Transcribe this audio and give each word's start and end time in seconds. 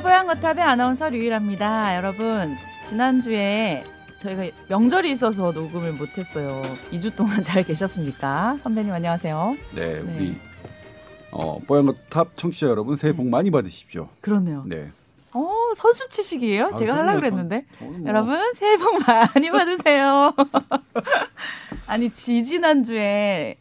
뽀얀거탑의 0.00 0.62
아나운서 0.64 1.08
류일합니다. 1.08 1.96
여러분, 1.96 2.56
지난주에 2.86 3.84
저희가 4.20 4.44
명절이 4.68 5.10
있어서 5.10 5.52
녹음을 5.52 5.92
못했어요. 5.92 6.62
2주 6.92 7.14
동안 7.14 7.42
잘 7.42 7.62
계셨습니까? 7.62 8.58
선배님 8.62 8.92
안녕하세요. 8.92 9.56
네, 9.74 10.02
네. 10.02 10.16
우리 10.16 10.36
어, 11.30 11.58
뽀얀거탑 11.60 12.34
청취자 12.36 12.68
여러분 12.68 12.96
새해 12.96 13.12
복 13.12 13.26
많이 13.28 13.50
받으십시오. 13.50 14.08
그러네요. 14.20 14.64
네. 14.66 14.90
어, 15.34 15.50
선수 15.76 16.08
치시기예요? 16.08 16.66
아, 16.68 16.74
제가. 16.74 16.96
하려고 16.96 17.20
그랬는데. 17.20 17.64
저는 17.78 18.00
뭐 18.00 18.08
여러분, 18.08 18.52
새해 18.54 18.76
복 18.78 18.98
많이 19.06 19.50
받으세요. 19.50 20.34
아니, 21.86 22.10
지지난주에 22.10 23.56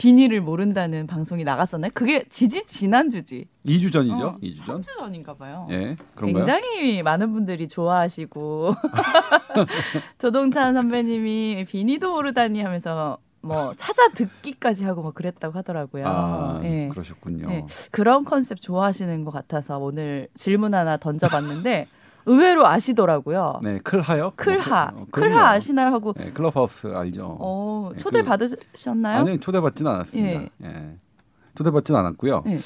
비니를 0.00 0.40
모른다는 0.40 1.06
방송이 1.06 1.44
나갔었나요? 1.44 1.90
그게 1.92 2.24
지지 2.30 2.64
지난주지. 2.64 3.46
2주 3.66 3.92
전이죠. 3.92 4.14
어, 4.16 4.38
2주 4.42 4.64
전. 4.64 4.80
3주 4.80 4.96
전인가 4.96 5.34
봐요. 5.34 5.68
예, 5.70 5.94
그런가요? 6.14 6.44
굉장히 6.44 7.02
많은 7.02 7.32
분들이 7.32 7.68
좋아하시고 7.68 8.74
조동찬 10.16 10.72
선배님이 10.72 11.66
비니도 11.68 12.12
모르다니 12.12 12.62
하면서 12.62 13.18
뭐 13.42 13.74
찾아 13.76 14.08
듣기까지 14.08 14.86
하고 14.86 15.02
뭐 15.02 15.12
그랬다고 15.12 15.58
하더라고요. 15.58 16.04
아, 16.06 16.60
예. 16.64 16.88
그러셨군요. 16.90 17.50
예. 17.50 17.66
그런 17.90 18.24
컨셉 18.24 18.58
좋아하시는 18.60 19.24
것 19.24 19.30
같아서 19.32 19.78
오늘 19.78 20.28
질문 20.34 20.74
하나 20.74 20.96
던져봤는데 20.96 21.88
의외로 22.30 22.66
아시더라고요. 22.66 23.60
네, 23.62 23.78
클하요? 23.82 24.32
클하, 24.36 24.90
뭐, 24.92 25.02
어, 25.02 25.06
클하. 25.10 25.50
아시나요? 25.50 25.88
하고 25.88 26.12
네, 26.14 26.30
클럽하우스 26.32 26.86
알죠. 26.88 27.36
어, 27.40 27.90
네, 27.92 27.98
초대 27.98 28.22
그- 28.22 28.28
받으셨나요? 28.28 29.20
아니 29.20 29.40
초대 29.40 29.60
받지는 29.60 29.90
않았습니다. 29.90 30.42
예. 30.64 30.96
초대 31.54 31.70
받지는 31.70 31.98
않았고요. 32.00 32.44
예. 32.46 32.58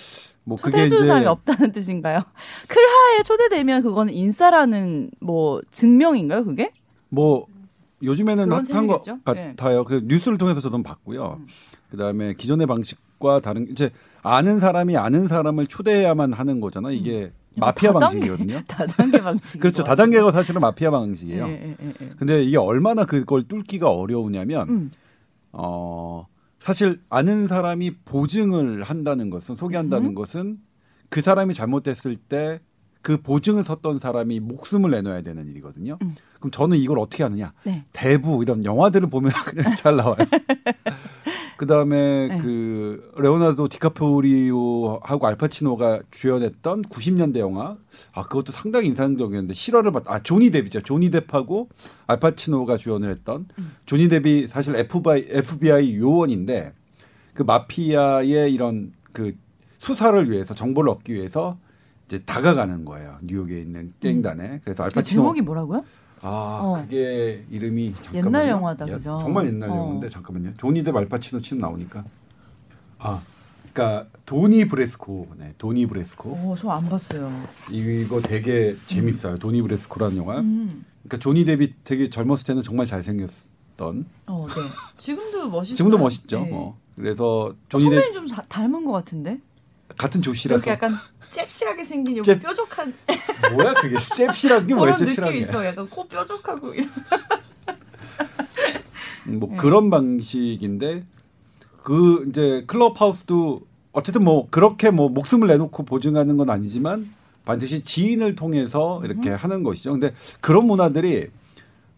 뭐 0.45 0.59
초대해 0.59 0.89
준 0.89 1.07
사람이 1.07 1.25
없다는 1.27 1.73
뜻인가요? 1.73 2.21
클하에 2.69 3.23
초대되면 3.25 3.83
그거는 3.83 4.13
인싸라는 4.13 5.11
뭐 5.21 5.61
증명인가요? 5.71 6.45
그게? 6.45 6.71
뭐 7.09 7.47
요즘에는 8.03 8.53
핫한 8.53 8.65
것 8.87 9.03
셈이겠죠? 9.05 9.19
같아요. 9.25 9.85
그 9.85 10.03
뉴스를 10.05 10.37
통해서 10.37 10.61
저도 10.61 10.83
봤고요. 10.83 11.39
음. 11.41 11.47
그다음에 11.91 12.35
기존의 12.35 12.67
방식과 12.67 13.41
다른 13.41 13.67
이제 13.71 13.91
아는 14.23 14.61
사람이 14.61 14.97
아는 14.99 15.29
사람을 15.29 15.67
초대해야만 15.69 16.33
하는 16.35 16.61
거잖아. 16.61 16.91
이게 16.91 17.33
마피아 17.57 17.91
음. 17.91 17.95
다단계- 17.95 18.01
방식이거든요. 18.01 18.63
다단계 18.69 19.21
방식. 19.21 19.61
그렇죠. 19.61 19.85
다단계가 19.85 20.33
사실은 20.33 20.61
마피아 20.61 20.91
방식이에요. 20.91 21.47
예, 21.47 21.51
예, 21.51 21.77
예, 21.83 21.95
예. 22.01 22.09
근데 22.19 22.43
이게 22.43 22.57
얼마나 22.57 23.05
그걸 23.05 23.47
뚫기가 23.47 23.91
어려우냐면 23.91 24.69
음. 24.69 24.91
어 25.53 26.27
사실 26.59 27.01
아는 27.11 27.47
사람이 27.47 27.97
보증을 28.05 28.83
한다는 28.83 29.31
것은 29.31 29.55
소개한다는 29.57 30.11
음. 30.11 30.15
것은 30.15 30.59
그 31.11 31.21
사람이 31.23 31.55
잘못됐을 31.55 32.17
때 32.17 32.61
그 33.05 33.19
보증을 33.19 33.65
섰던 33.65 33.99
사람이 33.99 34.41
목숨을 34.41 34.91
내놔야 34.91 35.21
되는 35.21 35.47
일이거든요. 35.47 35.99
음. 36.01 36.15
그럼 36.39 36.51
저는 36.51 36.79
이걸 36.79 36.99
어떻게 36.99 37.23
하느냐? 37.23 37.53
네. 37.63 37.85
대부 37.93 38.43
이런 38.43 38.65
영화들을 38.65 39.11
보면 39.11 39.31
그냥 39.45 39.75
잘 39.77 39.97
나와요. 39.97 40.17
그 41.59 41.67
다음에 41.67 42.29
네. 42.29 42.39
그 42.39 43.13
레오나르도 43.19 43.69
디카프리오하고 43.69 45.27
알파치노가 45.27 46.01
주연했던 46.11 46.81
90년대 46.85 47.41
영화 47.41 47.77
아 48.15 48.23
그것도 48.23 48.53
상당히 48.53 48.87
인상적이었는데 48.87 49.53
실화를 49.53 49.93
봤. 49.93 50.05
아 50.07 50.23
조니 50.23 50.49
뎁이죠. 50.49 50.81
조니 50.81 51.11
뎁하고 51.11 51.69
알파치노가 52.07 52.79
주연을 52.79 53.11
했던 53.11 53.47
음. 53.59 53.73
조니 53.85 54.09
뎁이 54.09 54.49
사실 54.49 54.77
FBI, 54.77 55.27
FBI 55.29 55.99
요원인데 55.99 56.73
그 57.35 57.43
마피아의 57.43 58.51
이런 58.51 58.95
그 59.13 59.37
수사를 59.77 60.31
위해서 60.31 60.55
정보를 60.55 60.89
얻기 60.89 61.13
위해서 61.13 61.59
이제 62.07 62.19
다가가는 62.25 62.85
거예요. 62.85 63.19
뉴욕에 63.23 63.61
있는 63.61 63.93
갱단에. 64.01 64.61
그래서 64.65 64.83
그 64.83 64.85
알파치노 64.85 65.23
제목이 65.23 65.41
뭐라고요? 65.41 65.85
아 66.21 66.59
어. 66.63 66.77
그게 66.83 67.45
이름이 67.51 67.95
잠깐만요. 68.01 68.27
옛날 68.27 68.49
영화다, 68.51 68.89
야, 68.89 68.95
그죠? 68.95 69.19
정말 69.21 69.47
옛날 69.47 69.71
어. 69.71 69.75
영화인데 69.77 70.09
잠깐만요. 70.09 70.55
조니 70.55 70.83
뎁 70.83 70.97
알파치노 70.97 71.41
치면 71.43 71.61
나오니까 71.63 72.05
아 72.99 73.23
그러니까 73.73 74.09
도니 74.25 74.67
브레스코 74.67 75.29
네 75.39 75.55
도니 75.59 75.87
브레스코 75.87 76.31
오, 76.31 76.57
저안 76.57 76.89
봤어요. 76.89 77.31
이거 77.71 78.21
되게 78.21 78.77
재밌어요. 78.87 79.37
도니 79.37 79.61
브레스코라는 79.63 80.17
영화. 80.17 80.41
음. 80.41 80.85
그러니까 81.03 81.19
조니 81.19 81.45
뎁이 81.45 81.75
되게 81.85 82.09
젊었을 82.09 82.47
때는 82.47 82.63
정말 82.63 82.87
잘생겼던 82.87 84.07
어, 84.27 84.47
네. 84.49 84.55
지금도 84.97 85.49
멋있어요. 85.51 85.77
지금도 85.77 85.99
멋있죠. 85.99 86.41
네. 86.45 86.51
뭐 86.51 86.79
그래서 86.97 87.55
조니 87.69 87.85
뎁 87.85 87.93
선배님 87.95 88.13
좀 88.13 88.27
자- 88.27 88.45
닮은 88.49 88.85
것 88.85 88.93
같은데? 88.93 89.41
같은 89.99 90.23
조씨라서 90.23 90.65
이렇게 90.65 90.71
약간 90.71 90.93
잽실하게 91.39 91.85
생긴 91.85 92.17
여기 92.19 92.27
잽- 92.27 92.43
뾰족한 92.43 92.95
뭐야 93.55 93.75
그게 93.75 93.97
잽실한 93.99 94.67
게 94.67 94.75
뭐야 94.75 94.93
느낌이 94.93 95.09
잽실하게 95.09 95.39
있어. 95.39 95.65
약간 95.67 95.89
코 95.89 96.07
뾰족하고 96.07 96.75
이런. 96.75 96.89
음, 99.27 99.41
뭐 99.41 99.49
네. 99.51 99.57
그런 99.57 99.91
방식인데 99.91 101.05
그 101.83 102.27
이제 102.29 102.65
클럽하우스도 102.67 103.63
어쨌든 103.93 104.25
뭐 104.25 104.49
그렇게 104.51 104.91
뭐 104.91 105.09
목숨을 105.09 105.49
내놓고 105.49 105.85
보증하는 105.85 106.37
건 106.37 106.51
아니지만 106.51 107.09
반드시 107.45 107.83
지인을 107.83 108.37
통해서 108.37 109.03
이렇게 109.05 109.31
하는 109.31 109.63
것이죠. 109.63 109.93
근데 109.93 110.13
그런 110.41 110.67
문화들이 110.67 111.29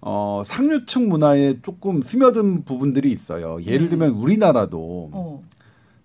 어 0.01 0.43
상류층 0.45 1.09
문화에 1.09 1.61
조금 1.63 2.03
스며든 2.03 2.65
부분들이 2.65 3.11
있어요. 3.13 3.59
예를 3.65 3.85
네. 3.85 3.91
들면 3.91 4.11
우리나라도 4.13 5.11
어. 5.13 5.43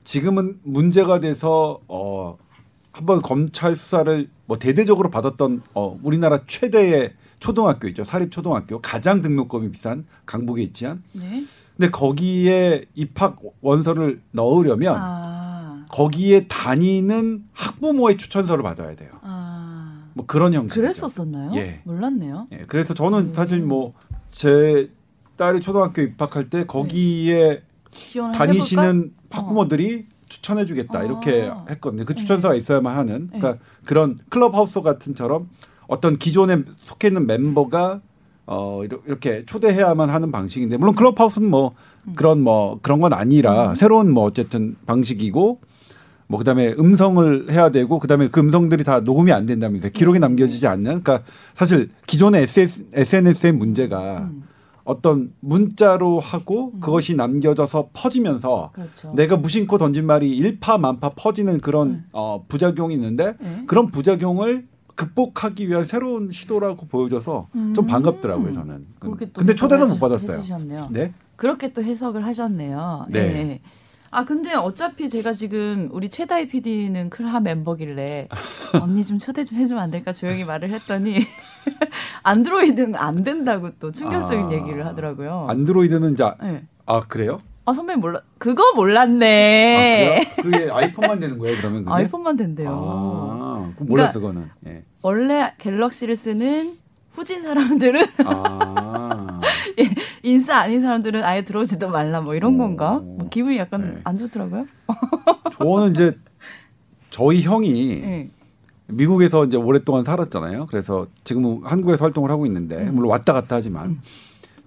지금은 0.04 0.60
문제가 0.64 1.20
돼서 1.20 1.80
어 1.88 2.38
한번 2.92 3.22
검찰 3.22 3.76
수사를 3.76 4.30
뭐 4.46 4.58
대대적으로 4.60 5.10
받았던 5.10 5.62
어 5.74 6.00
우리나라 6.04 6.40
최대의 6.46 7.14
초등학교 7.40 7.88
있죠. 7.90 8.04
사립 8.04 8.32
초등학교 8.32 8.80
가장 8.82 9.22
등록금이 9.22 9.72
비싼 9.72 10.06
강북에 10.26 10.62
있지한 10.64 11.02
네. 11.14 11.44
근데 11.78 11.90
거기에 11.90 12.86
입학 12.94 13.38
원서를 13.62 14.22
넣으려면 14.32 14.96
아. 15.00 15.86
거기에 15.90 16.48
다니는 16.48 17.46
학부모의 17.54 18.18
추천서를 18.18 18.64
받아야 18.64 18.96
돼요. 18.96 19.10
아. 19.22 20.10
뭐 20.14 20.26
그런 20.26 20.54
형식. 20.54 20.76
그랬었었나요? 20.76 21.54
예. 21.56 21.82
몰랐네요. 21.86 22.48
예, 22.52 22.66
그래서 22.68 22.94
저는 22.94 23.20
음. 23.30 23.34
사실 23.34 23.62
뭐 23.62 23.94
제 24.32 24.90
딸이 25.38 25.60
초등학교 25.62 26.02
입학할 26.02 26.50
때 26.50 26.66
거기에 26.66 27.64
지원을 27.92 28.34
다니시는 28.38 29.14
학부모들이 29.30 30.06
추천해주겠다 30.32 31.00
아. 31.00 31.04
이렇게 31.04 31.52
했거든요. 31.70 32.06
그 32.06 32.16
추천서가 32.16 32.56
있어야만 32.56 32.98
하는. 32.98 33.30
네. 33.32 33.40
그러니까 33.40 33.64
그런 33.86 34.18
클럽하우스 34.30 34.82
같은처럼 34.82 35.50
어떤 35.88 36.18
기존에 36.18 36.64
속해 36.78 37.10
있는 37.10 37.28
멤버가 37.28 38.02
어 38.48 38.82
이렇게 38.84 39.46
초대해야만 39.46 40.10
하는 40.10 40.32
방식인데 40.32 40.78
물론 40.78 40.96
클럽하우스는 40.96 41.50
뭐 41.50 41.76
음. 42.08 42.14
그런 42.16 42.42
뭐 42.42 42.80
그런 42.82 43.00
건 43.00 43.14
아니라 43.14 43.72
음. 43.72 43.76
새로운 43.76 44.12
뭐 44.12 44.24
어쨌든 44.24 44.76
방식이고 44.86 45.60
뭐 46.28 46.38
그다음에 46.38 46.74
음성을 46.80 47.52
해야 47.52 47.70
되고 47.70 48.00
그다음에 48.00 48.30
그 48.30 48.40
음성들이 48.40 48.84
다 48.86 49.02
녹음이 49.02 49.32
안 49.34 49.46
된다면서 49.46 49.90
기록이 49.90 50.20
네. 50.20 50.28
남겨지지 50.28 50.66
않는 50.66 51.04
그러니까 51.04 51.22
사실 51.54 51.90
기존의 52.08 52.44
SS, 52.44 52.86
SNS의 52.94 53.52
문제가 53.52 54.30
음. 54.32 54.44
어떤 54.92 55.34
문자로 55.40 56.20
하고 56.20 56.72
음. 56.74 56.80
그것이 56.82 57.16
남겨져서 57.16 57.90
퍼지면서 57.94 58.72
그렇죠. 58.74 59.14
내가 59.16 59.38
무심코 59.38 59.78
던진 59.78 60.06
말이 60.06 60.30
일파만파 60.36 61.12
퍼지는 61.12 61.60
그런 61.60 61.88
음. 61.90 62.06
어, 62.12 62.44
부작용이 62.48 62.94
있는데 62.96 63.36
네. 63.40 63.64
그런 63.68 63.88
부작용을 63.88 64.68
극복하기 64.96 65.70
위한 65.70 65.86
새로운 65.86 66.30
시도라고 66.32 66.88
보여져서 66.88 67.48
좀 67.54 67.76
음. 67.78 67.88
반갑더라고요 67.88 68.54
저는. 68.54 68.86
근데 69.34 69.56
초대는 69.56 69.88
못 69.88 70.00
받았어요. 70.00 70.38
해주셨네요. 70.38 70.90
네. 70.92 71.14
그렇게 71.38 71.72
또 71.74 71.82
해석을 71.82 72.26
하셨네요. 72.26 73.06
네. 73.10 73.20
예. 73.20 73.62
아 74.14 74.26
근데 74.26 74.54
어차피 74.54 75.08
제가 75.08 75.32
지금 75.32 75.88
우리 75.94 76.10
최다희 76.10 76.50
PD는 76.50 77.10
클하 77.10 77.40
멤버길래 77.40 78.28
언니 78.82 79.06
좀 79.06 79.18
초대 79.18 79.46
좀 79.46 79.58
해주면 79.58 79.82
안 79.82 79.90
될까 79.90 80.12
조용히 80.12 80.44
말을 80.44 80.70
했더니 80.70 81.26
안드로이드는 82.24 82.96
안 82.96 83.24
된다고 83.24 83.72
또 83.80 83.94
충격적인 83.94 84.46
아. 84.48 84.52
얘기를 84.52 84.86
하더라고요. 84.86 85.48
안드로이드는 85.50 86.14
이제 86.14 86.26
네. 86.42 86.64
아 86.86 87.00
그래요? 87.08 87.38
아 87.64 87.72
선배님 87.72 88.02
몰라 88.02 88.22
그거 88.38 88.74
몰랐네. 88.76 90.26
아? 90.38 90.42
그게 90.42 90.70
아이폰만 90.70 91.20
되는 91.22 91.38
거예요 91.38 91.56
그러면 91.60 91.86
그게? 91.86 91.96
아이폰만 91.96 92.36
된대요. 92.36 92.70
아, 92.70 93.72
그거 93.78 93.86
몰랐어 93.86 94.20
그거는. 94.20 94.50
예. 94.68 94.84
원래 95.04 95.54
갤럭시를 95.58 96.18
쓰는 96.18 96.81
후진 97.14 97.42
사람들은 97.42 98.06
아. 98.26 99.42
인싸 100.24 100.58
아닌 100.60 100.82
사람들은 100.82 101.24
아예 101.24 101.42
들어오지도 101.44 101.90
말라 101.90 102.22
뭐 102.22 102.36
이런 102.36 102.56
오. 102.56 102.58
건가? 102.58 103.02
뭐 103.04 103.28
기분이 103.30 103.58
약간 103.58 103.82
네. 103.82 104.02
안 104.04 104.18
좋더라고요. 104.18 104.66
저는 105.58 105.92
이제 105.92 106.18
저희 107.10 107.42
형이 107.42 108.02
네. 108.02 108.30
미국에서 108.88 109.46
이제 109.46 109.58
오랫동안 109.58 110.04
살았잖아요. 110.04 110.68
그래서 110.68 111.08
지금은 111.24 111.62
한국에서 111.64 112.06
활동을 112.06 112.30
하고 112.30 112.46
있는데 112.46 112.78
음. 112.78 112.96
물론 112.96 113.12
왔다 113.12 113.34
갔다 113.34 113.56
하지만 113.58 113.88
음. 113.88 114.02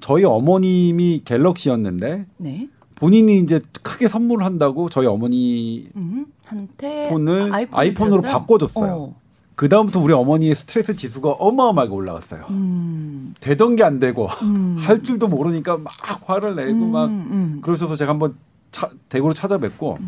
저희 0.01 0.25
어머님이 0.25 1.23
갤럭시였는데 1.25 2.27
네. 2.39 2.69
본인이 2.97 3.39
이제 3.41 3.61
크게 3.83 4.09
선물을 4.09 4.45
한다고 4.45 4.89
저희 4.89 5.07
어머니 5.07 5.89
음, 5.97 6.27
한테 6.47 7.09
폰을 7.11 7.51
아이폰으로? 7.73 8.23
바꿔줬어요. 8.23 8.93
어. 8.95 9.24
그 9.57 9.69
다음부터 9.69 10.01
우리 10.01 10.13
어머니의 10.13 10.55
스트레스 10.55 10.97
지수가 10.97 11.31
어마어마하게 11.33 11.93
올라갔어요. 11.93 12.45
음. 12.51 13.35
되던 13.41 13.77
게 13.77 13.85
안 13.85 13.99
되고 13.99 14.27
음. 14.43 14.77
할 14.81 15.03
줄도 15.03 15.29
모르니까 15.29 15.77
막 15.79 15.93
화를 16.25 16.57
내고 16.57 16.71
음, 16.73 16.93
막 16.93 17.05
음. 17.09 17.59
그러셔서 17.63 17.95
제가 17.97 18.13
한번 18.13 18.35
차, 18.73 18.91
대구로 19.09 19.33
찾아뵙고 19.33 19.99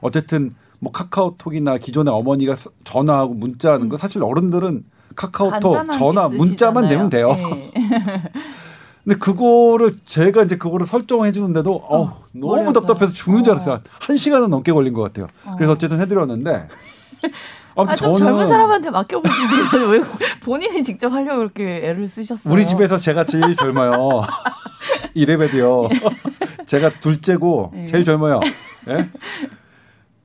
어쨌든 0.00 0.54
뭐 0.78 0.92
카카오톡이나 0.92 1.78
기존에 1.78 2.10
어머니가 2.10 2.54
서- 2.56 2.70
전화하고 2.84 3.34
문자하는 3.34 3.88
거 3.88 3.96
사실 3.96 4.22
어른들은 4.22 4.84
카카오톡, 5.16 5.92
전화, 5.92 6.28
문자만. 6.28 6.88
되면 6.88 7.10
돼요. 7.10 7.34
네. 7.34 7.72
근데 9.04 9.18
그거를 9.18 9.96
제가 10.04 10.44
이제 10.44 10.56
그거를 10.56 10.86
설정해 10.86 11.32
주는데도 11.32 11.74
어, 11.88 12.22
너무 12.32 12.62
머리 12.62 12.72
답답해서 12.72 13.12
죽는 13.12 13.42
줄 13.44 13.52
어. 13.52 13.56
알았어요. 13.56 13.80
한 14.00 14.16
시간은 14.16 14.48
넘게 14.48 14.72
걸린 14.72 14.92
것 14.92 15.02
같아요. 15.02 15.26
그래서 15.56 15.72
어쨌든 15.72 16.00
해드렸는데 16.00 16.68
아무튼 17.74 17.92
아, 17.92 17.96
좀 17.96 18.14
젊은 18.14 18.46
사람한테 18.46 18.90
맡겨보시지. 18.90 19.56
왜 19.90 20.00
본인이 20.42 20.82
직접 20.82 21.12
하려고 21.12 21.38
그렇게 21.38 21.88
애를 21.88 22.06
쓰셨어요? 22.06 22.52
우리 22.52 22.66
집에서 22.66 22.96
제가 22.96 23.24
제일 23.24 23.54
젊어요. 23.54 24.22
이래봬도요. 25.14 25.88
제가 26.66 27.00
둘째고 27.00 27.70
네. 27.74 27.86
제일 27.86 28.04
젊어요. 28.04 28.40
예? 28.88 29.08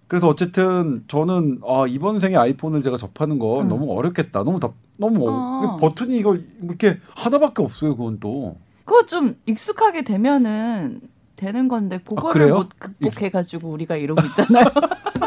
그래서 0.07 0.27
어쨌든 0.27 1.03
저는 1.07 1.59
아, 1.67 1.85
이번 1.87 2.19
생에 2.19 2.35
아이폰을 2.35 2.81
제가 2.81 2.97
접하는 2.97 3.39
거 3.39 3.61
응. 3.61 3.67
너무 3.67 3.97
어렵겠다. 3.97 4.43
너무 4.43 4.59
답, 4.59 4.73
너무 4.97 5.29
어. 5.29 5.33
어. 5.33 5.77
버튼이 5.77 6.17
이걸 6.17 6.45
이렇게 6.63 6.99
하나밖에 7.15 7.61
없어요. 7.61 7.95
그건 7.97 8.19
또. 8.19 8.57
그거 8.85 9.05
좀 9.05 9.35
익숙하게 9.45 10.03
되면은 10.03 11.01
되는 11.35 11.67
건데 11.67 11.99
그거를 11.99 12.53
아? 12.53 12.55
못 12.55 12.69
극복해가지고 12.79 13.71
우리가 13.71 13.97
이러고 13.97 14.21
있잖아요. 14.27 14.65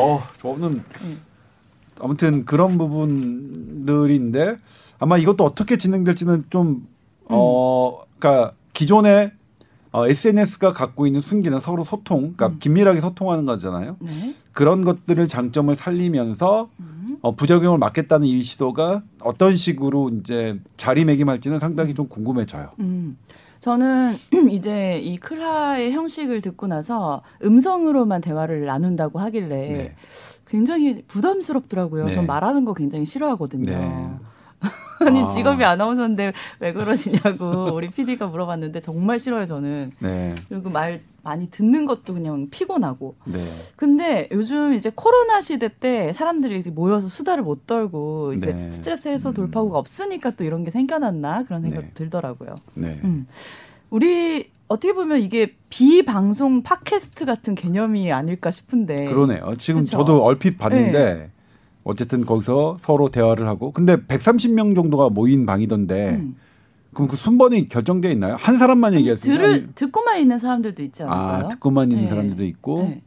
어, 0.00 0.22
저는 0.38 0.82
응. 1.02 1.18
아무튼 2.00 2.44
그런 2.44 2.78
부분들인데 2.78 4.56
아마 4.98 5.18
이것도 5.18 5.44
어떻게 5.44 5.76
진행될지는 5.76 6.46
좀 6.50 6.86
어, 7.24 8.02
그러니까 8.18 8.52
기존에 8.72 9.32
어, 9.92 10.06
SNS가 10.06 10.72
갖고 10.72 11.06
있는 11.06 11.22
순기는 11.22 11.58
서로 11.58 11.82
소통, 11.82 12.34
그러니까 12.34 12.48
음. 12.48 12.58
긴밀하게 12.58 13.00
소통하는 13.00 13.46
거잖아요. 13.46 13.96
네. 14.00 14.34
그런 14.52 14.84
것들을 14.84 15.26
장점을 15.26 15.74
살리면서 15.74 16.68
음. 16.80 17.16
어, 17.22 17.34
부작용을 17.34 17.78
막겠다는 17.78 18.26
이 18.26 18.42
시도가 18.42 19.02
어떤 19.22 19.56
식으로 19.56 20.10
이제 20.10 20.60
자리매김할지는 20.76 21.60
상당히 21.60 21.94
좀 21.94 22.08
궁금해져요. 22.08 22.72
음. 22.80 23.16
저는 23.60 24.16
이제 24.50 24.98
이 24.98 25.16
클하의 25.16 25.92
형식을 25.92 26.40
듣고 26.40 26.66
나서 26.66 27.22
음성으로만 27.42 28.20
대화를 28.20 28.64
나눈다고 28.66 29.18
하길래 29.18 29.72
네. 29.72 29.96
굉장히 30.46 31.02
부담스럽더라고요. 31.08 32.06
네. 32.06 32.14
전 32.14 32.26
말하는 32.26 32.64
거 32.64 32.74
굉장히 32.74 33.04
싫어하거든요. 33.04 34.18
네. 34.62 34.68
아니 35.06 35.22
아. 35.22 35.26
직업이 35.26 35.64
아나운서인데 35.64 36.32
왜 36.60 36.72
그러시냐고 36.72 37.74
우리 37.74 37.90
PD가 37.90 38.26
물어봤는데 38.26 38.80
정말 38.80 39.18
싫어요 39.18 39.44
저는. 39.44 39.92
네, 39.98 40.34
그리고 40.48 40.70
말 40.70 41.02
많이 41.22 41.50
듣는 41.50 41.86
것도 41.86 42.14
그냥 42.14 42.48
피곤하고. 42.50 43.16
네, 43.24 43.38
근데 43.76 44.28
요즘 44.32 44.74
이제 44.74 44.90
코로나 44.94 45.40
시대 45.40 45.68
때 45.68 46.12
사람들이 46.12 46.62
모여서 46.70 47.08
수다를 47.08 47.42
못 47.42 47.66
떨고 47.66 48.32
이제 48.32 48.52
네. 48.52 48.70
스트레스 48.70 49.08
해소 49.08 49.30
음. 49.30 49.34
돌파구가 49.34 49.78
없으니까 49.78 50.30
또 50.30 50.44
이런 50.44 50.64
게 50.64 50.70
생겨났나 50.70 51.44
그런 51.44 51.62
생각도 51.62 51.86
네. 51.88 51.94
들더라고요. 51.94 52.54
네. 52.74 53.00
음. 53.04 53.26
우리 53.90 54.50
어떻게 54.68 54.92
보면 54.92 55.20
이게 55.20 55.54
비방송 55.68 56.62
팟캐스트 56.62 57.24
같은 57.24 57.54
개념이 57.54 58.12
아닐까 58.12 58.50
싶은데. 58.50 59.04
그러네요. 59.04 59.54
지금 59.58 59.80
그쵸? 59.80 59.98
저도 59.98 60.24
얼핏 60.24 60.58
봤는데 60.58 61.30
어쨌든 61.86 62.26
거기서 62.26 62.78
서로 62.80 63.08
대화를 63.10 63.46
하고 63.46 63.70
근데 63.70 63.96
130명 63.96 64.74
정도가 64.74 65.08
모인 65.08 65.46
방이던데 65.46 66.16
음. 66.16 66.36
그럼 66.92 67.08
그 67.08 67.16
순번이 67.16 67.68
결정돼 67.68 68.10
있나요? 68.12 68.34
한 68.38 68.58
사람만? 68.58 68.94
들을 69.20 69.68
듣고만 69.74 70.18
있는 70.18 70.38
사람들도 70.38 70.82
있지 70.82 71.04
않을까요? 71.04 71.44
아 71.44 71.48
듣고만 71.48 71.90
있는 71.90 72.04
네. 72.04 72.08
사람들도 72.10 72.44
있고 72.44 72.82
네. 72.82 73.02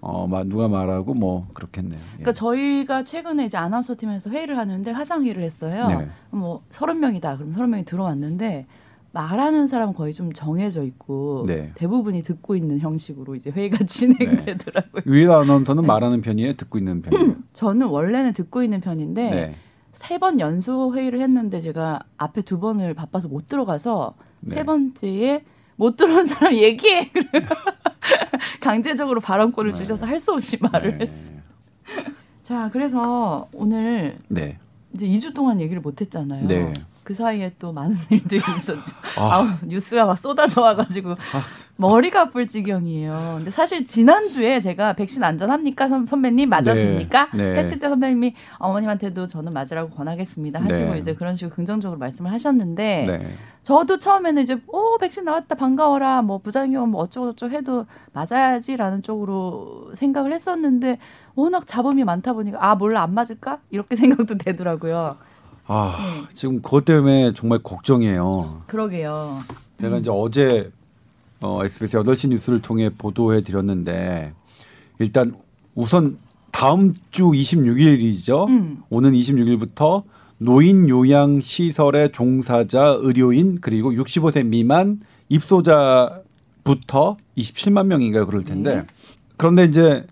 어 0.00 0.26
마- 0.26 0.44
누가 0.44 0.68
말하고 0.68 1.14
뭐 1.14 1.48
그렇겠네요. 1.54 1.98
예. 2.00 2.06
그러니까 2.16 2.32
저희가 2.32 3.02
최근에 3.04 3.46
이제 3.46 3.56
아나운서 3.56 3.96
팀에서 3.96 4.28
회의를 4.30 4.58
하는데 4.58 4.90
화상 4.90 5.24
회의를 5.24 5.42
했어요. 5.42 5.86
네. 5.88 6.08
뭐 6.30 6.62
서른 6.70 7.00
명이다. 7.00 7.36
그럼 7.38 7.52
서른 7.52 7.70
명이 7.70 7.84
들어왔는데 7.84 8.66
말하는 9.12 9.66
사람 9.66 9.92
거의 9.92 10.12
좀 10.12 10.32
정해져 10.32 10.84
있고 10.84 11.44
네. 11.46 11.72
대부분이 11.74 12.22
듣고 12.22 12.54
있는 12.56 12.78
형식으로 12.78 13.34
이제 13.34 13.50
회의가 13.50 13.84
진행되더라고요. 13.86 15.02
유일 15.06 15.30
아나운서는 15.30 15.86
말하는 15.86 16.20
편이에요, 16.20 16.54
듣고 16.54 16.78
있는 16.78 17.02
편이에요. 17.02 17.36
저는 17.54 17.86
원래는 17.86 18.32
듣고 18.34 18.62
있는 18.62 18.80
편인데 18.80 19.30
네. 19.30 19.54
세번 19.92 20.38
연속 20.40 20.94
회의를 20.94 21.20
했는데 21.20 21.60
제가 21.60 22.00
앞에 22.18 22.42
두 22.42 22.60
번을 22.60 22.94
바빠서 22.94 23.28
못 23.28 23.48
들어가서 23.48 24.14
네. 24.40 24.56
세 24.56 24.64
번째에 24.64 25.44
못 25.76 25.96
들어온 25.96 26.24
사람 26.24 26.54
얘기해. 26.54 27.10
강제적으로 28.60 29.20
발언권을 29.20 29.72
네. 29.72 29.78
주셔서 29.78 30.06
할 30.06 30.18
수 30.20 30.32
없이 30.32 30.58
말을 30.60 30.98
네. 30.98 31.06
했어요. 31.06 31.38
자, 32.42 32.70
그래서 32.72 33.48
오늘 33.54 34.18
네. 34.28 34.58
이제 34.94 35.06
2주 35.06 35.34
동안 35.34 35.60
얘기를 35.60 35.80
못 35.80 36.00
했잖아요. 36.00 36.46
네. 37.08 37.08
그 37.08 37.14
사이에 37.14 37.54
또 37.58 37.72
많은 37.72 37.96
일들이 38.10 38.38
있었죠. 38.58 38.96
아. 39.16 39.38
아. 39.38 39.40
우 39.62 39.66
뉴스가 39.66 40.04
막 40.04 40.16
쏟아져 40.18 40.60
와가지고 40.60 41.14
머리가 41.78 42.22
아플 42.22 42.46
지경이에요. 42.46 43.34
근데 43.38 43.50
사실 43.50 43.86
지난주에 43.86 44.60
제가 44.60 44.92
백신 44.94 45.22
안전합니까? 45.24 45.88
선- 45.88 46.06
선배님 46.06 46.48
맞아도 46.50 46.74
네. 46.74 46.84
됩니까? 46.88 47.28
네. 47.32 47.54
했을 47.56 47.78
때 47.78 47.88
선배님이 47.88 48.34
어머님한테도 48.58 49.26
저는 49.26 49.52
맞으라고 49.54 49.90
권하겠습니다 49.90 50.60
하시고 50.60 50.92
네. 50.92 50.98
이제 50.98 51.14
그런 51.14 51.34
식으로 51.34 51.54
긍정적으로 51.54 51.98
말씀을 51.98 52.30
하셨는데 52.32 53.04
네. 53.08 53.34
저도 53.62 53.98
처음에는 53.98 54.42
이제 54.42 54.58
오 54.68 54.98
백신 54.98 55.24
나왔다 55.24 55.54
반가워라 55.54 56.22
뭐 56.22 56.38
부작용 56.38 56.90
뭐 56.90 57.02
어쩌고 57.02 57.32
저쩌고 57.34 57.54
해도 57.54 57.86
맞아야지라는 58.12 59.02
쪽으로 59.02 59.90
생각을 59.94 60.32
했었는데 60.34 60.98
워낙 61.36 61.66
잡음이 61.66 62.04
많다 62.04 62.32
보니까 62.34 62.58
아 62.60 62.74
몰라 62.74 63.02
안 63.02 63.14
맞을까 63.14 63.60
이렇게 63.70 63.94
생각도 63.96 64.36
되더라고요. 64.36 65.16
아, 65.68 65.94
네. 65.98 66.26
지금 66.34 66.60
그것 66.62 66.84
때문에 66.84 67.32
정말 67.34 67.58
걱정이에요. 67.62 68.62
그러게요. 68.66 69.40
제가 69.80 69.98
이제 69.98 70.10
어제 70.12 70.70
어, 71.42 71.64
SBS 71.64 71.98
8시 71.98 72.28
뉴스를 72.30 72.60
통해 72.60 72.90
보도해 72.96 73.42
드렸는데 73.42 74.32
일단 74.98 75.36
우선 75.74 76.18
다음 76.50 76.92
주 77.10 77.26
26일이죠. 77.26 78.48
음. 78.48 78.82
오는 78.90 79.12
26일부터 79.12 80.02
노인 80.38 80.88
요양 80.88 81.38
시설의 81.38 82.12
종사자, 82.12 82.96
의료인 83.00 83.58
그리고 83.60 83.92
65세 83.92 84.44
미만 84.46 85.00
입소자부터 85.28 87.16
27만 87.36 87.86
명인가요? 87.86 88.26
그럴 88.26 88.42
텐데. 88.44 88.76
네. 88.76 88.86
그런데 89.36 89.64
이제 89.64 90.04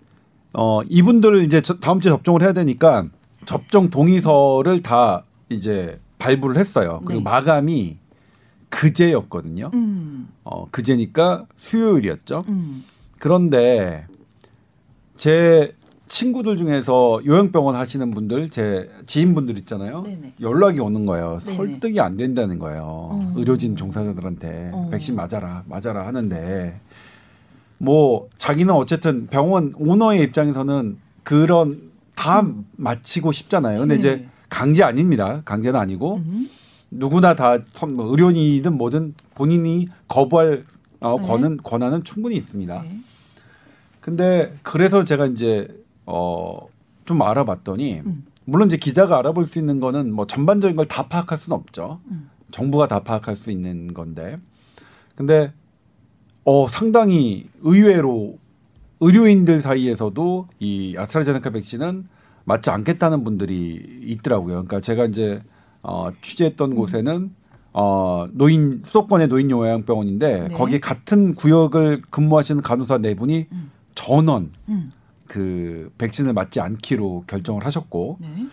어 0.52 0.80
이분들을 0.88 1.44
이제 1.44 1.60
저- 1.60 1.78
다음 1.78 2.00
주에 2.00 2.10
접종을 2.10 2.42
해야 2.42 2.52
되니까 2.52 3.06
접종 3.44 3.90
동의서를 3.90 4.82
다 4.82 5.24
이제 5.48 6.00
발부를 6.18 6.56
했어요. 6.56 7.00
그리고 7.04 7.20
네. 7.20 7.24
마감이 7.24 7.98
그제였거든요. 8.68 9.70
음. 9.74 10.28
어 10.44 10.68
그제니까 10.70 11.46
수요일이었죠. 11.56 12.44
음. 12.48 12.84
그런데 13.18 14.06
제 15.16 15.74
친구들 16.08 16.56
중에서 16.56 17.20
요양병원 17.26 17.74
하시는 17.74 18.10
분들, 18.10 18.48
제 18.50 18.88
지인분들 19.06 19.58
있잖아요. 19.58 20.02
네네. 20.02 20.34
연락이 20.40 20.78
오는 20.80 21.04
거예요. 21.04 21.38
네네. 21.40 21.56
설득이 21.56 22.00
안 22.00 22.16
된다는 22.16 22.58
거예요. 22.58 22.82
어. 22.84 23.32
의료진 23.36 23.76
종사자들한테 23.76 24.70
어. 24.72 24.88
백신 24.90 25.16
맞아라, 25.16 25.64
맞아라 25.66 26.06
하는데 26.06 26.80
뭐 27.78 28.28
자기는 28.38 28.72
어쨌든 28.72 29.26
병원 29.26 29.72
오너의 29.76 30.22
입장에서는 30.22 30.98
그런 31.24 31.90
다 32.14 32.46
마치고 32.76 33.32
싶잖아요. 33.32 33.80
근데 33.80 33.94
네. 33.94 33.98
이제 33.98 34.28
강제 34.48 34.82
아닙니다. 34.82 35.42
강제는 35.44 35.78
아니고 35.78 36.16
음. 36.16 36.48
누구나 36.90 37.34
다 37.34 37.58
선- 37.72 37.94
뭐 37.96 38.06
의료인이든 38.10 38.76
뭐든 38.76 39.14
본인이 39.34 39.88
거부할 40.08 40.64
어, 41.00 41.16
네. 41.20 41.26
권은 41.26 41.56
권한은 41.62 42.04
충분히 42.04 42.36
있습니다. 42.36 42.82
네. 42.82 43.00
근데 44.00 44.54
그래서 44.62 45.04
제가 45.04 45.26
이제 45.26 45.68
어좀 46.04 47.20
알아봤더니 47.22 48.00
음. 48.06 48.24
물론 48.44 48.68
이제 48.68 48.76
기자가 48.76 49.18
알아볼 49.18 49.44
수 49.44 49.58
있는 49.58 49.80
거는 49.80 50.12
뭐 50.12 50.26
전반적인 50.26 50.76
걸 50.76 50.86
다 50.86 51.08
파악할 51.08 51.36
수는 51.36 51.56
없죠. 51.56 52.00
음. 52.10 52.30
정부가 52.52 52.86
다 52.86 53.00
파악할 53.00 53.34
수 53.36 53.50
있는 53.50 53.92
건데. 53.92 54.38
근데 55.16 55.52
어 56.44 56.68
상당히 56.68 57.48
의외로 57.62 58.38
의료인들 59.00 59.60
사이에서도 59.60 60.46
이 60.60 60.94
아스트라제네카 60.96 61.50
백신은 61.50 62.08
맞지 62.46 62.70
않겠다는 62.70 63.24
분들이 63.24 64.00
있더라고요. 64.02 64.54
그러니까 64.54 64.80
제가 64.80 65.04
이제 65.04 65.42
어 65.82 66.10
취재했던 66.22 66.72
음. 66.72 66.76
곳에는 66.76 67.34
어 67.72 68.26
노인 68.32 68.82
수도권의 68.86 69.28
노인 69.28 69.50
요양병원인데 69.50 70.48
네. 70.48 70.54
거기 70.54 70.80
같은 70.80 71.34
구역을 71.34 72.02
근무하시는 72.08 72.62
간호사 72.62 72.98
네 72.98 73.14
분이 73.14 73.46
음. 73.52 73.70
전원 73.94 74.50
음. 74.68 74.92
그 75.26 75.92
백신을 75.98 76.32
맞지 76.32 76.60
않기로 76.60 77.24
결정을 77.26 77.66
하셨고 77.66 78.18
네. 78.20 78.46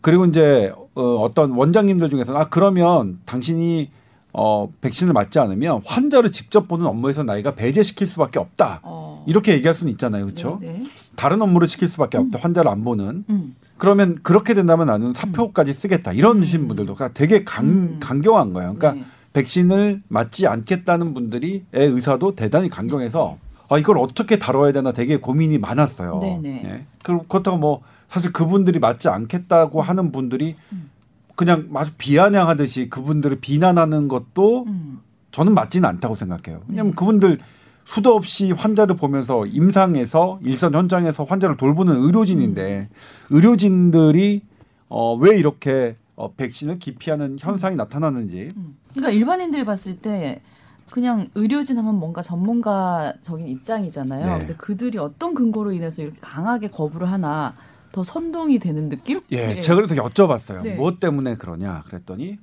그리고 0.00 0.24
이제 0.26 0.72
어, 0.94 1.02
어떤 1.02 1.52
원장님들 1.52 2.10
중에서는 2.10 2.38
아 2.38 2.48
그러면 2.48 3.20
당신이 3.24 3.90
어 4.32 4.68
백신을 4.80 5.12
맞지 5.12 5.38
않으면 5.38 5.82
환자를 5.84 6.32
직접 6.32 6.66
보는 6.66 6.86
업무에서 6.86 7.22
나이가 7.22 7.54
배제시킬 7.54 8.06
수밖에 8.08 8.40
없다. 8.40 8.80
어. 8.82 9.24
이렇게 9.28 9.52
얘기할 9.52 9.74
수는 9.74 9.92
있잖아요. 9.92 10.24
그렇죠? 10.24 10.58
네. 10.60 10.84
네. 11.18 11.22
다른 11.22 11.42
업무를 11.42 11.66
시킬 11.66 11.88
수밖에 11.88 12.16
없다. 12.16 12.38
환자를 12.38 12.70
안 12.70 12.84
보는. 12.84 13.24
음. 13.28 13.56
그러면 13.76 14.18
그렇게 14.22 14.54
된다면 14.54 14.86
나는 14.86 15.12
사표까지 15.14 15.74
쓰겠다. 15.74 16.12
이런 16.12 16.44
신 16.44 16.68
분들도 16.68 16.96
되게 17.12 17.44
강, 17.44 17.66
음. 17.66 17.96
강경한 18.00 18.52
거예요. 18.52 18.74
그러니까 18.74 18.92
네. 18.92 19.04
백신을 19.32 20.02
맞지 20.08 20.46
않겠다는 20.46 21.14
분들이의 21.14 21.62
의사도 21.72 22.34
대단히 22.34 22.68
강경해서 22.68 23.36
아 23.68 23.78
이걸 23.78 23.98
어떻게 23.98 24.38
다뤄야 24.38 24.72
되나 24.72 24.92
되게 24.92 25.18
고민이 25.18 25.58
많았어요. 25.58 26.20
네네. 26.20 26.62
예. 26.64 26.86
그리고 27.04 27.22
그렇다고 27.28 27.58
뭐 27.58 27.82
사실 28.08 28.32
그분들이 28.32 28.78
맞지 28.78 29.08
않겠다고 29.08 29.82
하는 29.82 30.12
분들이 30.12 30.56
음. 30.72 30.90
그냥 31.36 31.66
마치 31.68 31.92
비아냥하듯이 31.98 32.88
그분들을 32.88 33.40
비난하는 33.40 34.08
것도 34.08 34.64
음. 34.66 35.00
저는 35.30 35.54
맞지는 35.54 35.88
않다고 35.88 36.14
생각해요. 36.14 36.62
왜냐하면 36.68 36.92
네. 36.92 36.96
그분들 36.96 37.38
수도 37.88 38.14
없이 38.14 38.52
환자를 38.52 38.96
보면서 38.96 39.46
임상에서 39.46 40.40
일선 40.42 40.74
현장에서 40.74 41.24
환자를 41.24 41.56
돌보는 41.56 41.96
의료진인데 41.96 42.90
의료진들이 43.30 44.42
어, 44.90 45.14
왜 45.14 45.38
이렇게 45.38 45.96
어, 46.14 46.30
백신을 46.34 46.80
기피하는 46.80 47.38
현상이 47.40 47.76
나타나는지 47.76 48.50
음. 48.54 48.76
그러니까 48.90 49.10
일반인들이 49.10 49.64
봤을 49.64 49.96
때 49.96 50.42
그냥 50.90 51.28
의료진 51.34 51.78
하면 51.78 51.94
뭔가 51.94 52.20
전문가적인 52.20 53.48
입장이잖아요. 53.48 54.20
네. 54.20 54.38
근데 54.38 54.54
그들이 54.54 54.98
어떤 54.98 55.32
근거로 55.32 55.72
인해서 55.72 56.02
이렇게 56.02 56.18
강하게 56.20 56.68
거부를 56.68 57.10
하나 57.10 57.54
더 57.92 58.04
선동이 58.04 58.58
되는 58.58 58.90
느낌? 58.90 59.22
예, 59.30 59.54
네. 59.54 59.60
제가 59.60 59.76
그래서 59.76 59.94
여쭤봤어요. 59.94 60.62
네. 60.62 60.76
무엇 60.76 61.00
때문에 61.00 61.36
그러냐? 61.36 61.84
그랬더니 61.86 62.38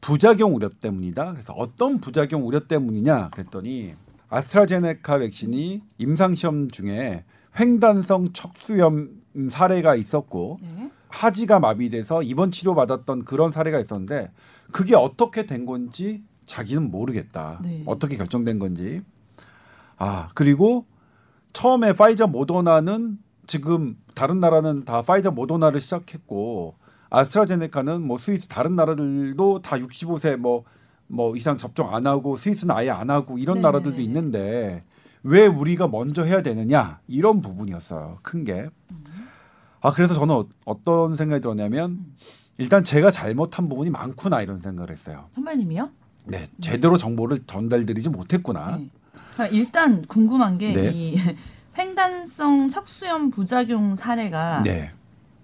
부작용 0.00 0.56
우려 0.56 0.68
때문이다. 0.68 1.34
그래서 1.34 1.52
어떤 1.52 2.00
부작용 2.00 2.44
우려 2.48 2.66
때문이냐? 2.66 3.30
그랬더니 3.30 3.94
아스트라제네카 4.36 5.18
백신이 5.18 5.82
임상 5.98 6.34
시험 6.34 6.68
중에 6.68 7.24
횡단성 7.58 8.32
척수염 8.34 9.22
사례가 9.50 9.94
있었고 9.94 10.58
네. 10.60 10.90
하지가 11.08 11.58
마비돼서 11.58 12.22
입원 12.22 12.50
치료 12.50 12.74
받았던 12.74 13.24
그런 13.24 13.50
사례가 13.50 13.80
있었는데 13.80 14.30
그게 14.72 14.94
어떻게 14.94 15.46
된 15.46 15.64
건지 15.64 16.22
자기는 16.44 16.90
모르겠다. 16.90 17.60
네. 17.62 17.82
어떻게 17.86 18.16
결정된 18.16 18.58
건지. 18.58 19.02
아 19.96 20.28
그리고 20.34 20.84
처음에 21.54 21.94
파이자 21.94 22.26
모더나는 22.26 23.18
지금 23.46 23.96
다른 24.14 24.40
나라는 24.40 24.84
다 24.84 25.00
파이자 25.00 25.30
모더나를 25.30 25.80
시작했고 25.80 26.74
아스트라제네카는 27.08 28.02
뭐 28.02 28.18
스위스 28.18 28.48
다른 28.48 28.76
나라들도 28.76 29.62
다 29.62 29.76
65세 29.76 30.36
뭐 30.36 30.64
뭐 31.08 31.36
이상 31.36 31.56
접종 31.56 31.94
안 31.94 32.06
하고 32.06 32.36
스위스는 32.36 32.74
아예 32.74 32.90
안 32.90 33.10
하고 33.10 33.38
이런 33.38 33.56
네네네. 33.56 33.62
나라들도 33.62 34.00
있는데 34.00 34.84
왜 35.22 35.46
우리가 35.46 35.88
먼저 35.90 36.24
해야 36.24 36.42
되느냐 36.42 37.00
이런 37.06 37.40
부분이었어요. 37.40 38.18
큰 38.22 38.44
게. 38.44 38.66
아 39.80 39.90
그래서 39.90 40.14
저는 40.14 40.34
어, 40.34 40.46
어떤 40.64 41.16
생각이 41.16 41.40
들었냐면 41.40 41.90
음. 41.90 42.16
일단 42.58 42.82
제가 42.82 43.10
잘못한 43.10 43.68
부분이 43.68 43.90
많구나 43.90 44.42
이런 44.42 44.60
생각을 44.60 44.90
했어요. 44.90 45.26
선배님이요? 45.34 45.90
네, 46.26 46.46
제대로 46.60 46.96
정보를 46.96 47.40
전달드리지 47.46 48.08
못했구나. 48.08 48.78
네. 48.78 48.88
그러니까 49.34 49.56
일단 49.56 50.04
궁금한 50.06 50.58
게 50.58 50.72
네. 50.72 50.90
이 50.92 51.16
횡단성 51.78 52.68
척수염 52.68 53.30
부작용 53.30 53.94
사례가 53.94 54.62
네, 54.62 54.90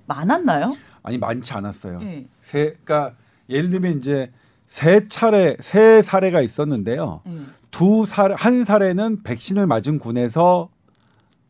많았나요? 0.07 0.69
아니 1.03 1.19
많지 1.19 1.53
않았어요. 1.53 1.99
네. 1.99 2.27
세, 2.41 2.77
그러니까 2.85 3.15
예를 3.49 3.71
들면 3.71 3.99
이제 3.99 4.33
세 4.73 5.07
차례 5.07 5.55
세 5.61 6.01
사례가 6.01 6.41
있었는데요. 6.41 7.21
네. 7.27 7.41
두 7.71 8.07
사례 8.07 8.35
한 8.35 8.65
사례는 8.65 9.23
백신을 9.23 9.67
맞은 9.67 9.99
군에서 9.99 10.71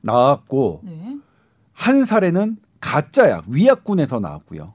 나왔고 0.01 0.81
네. 0.83 1.19
한 1.73 2.05
사례는 2.05 2.57
가짜약 2.81 3.45
위약군에서 3.47 4.19
나왔고요. 4.19 4.73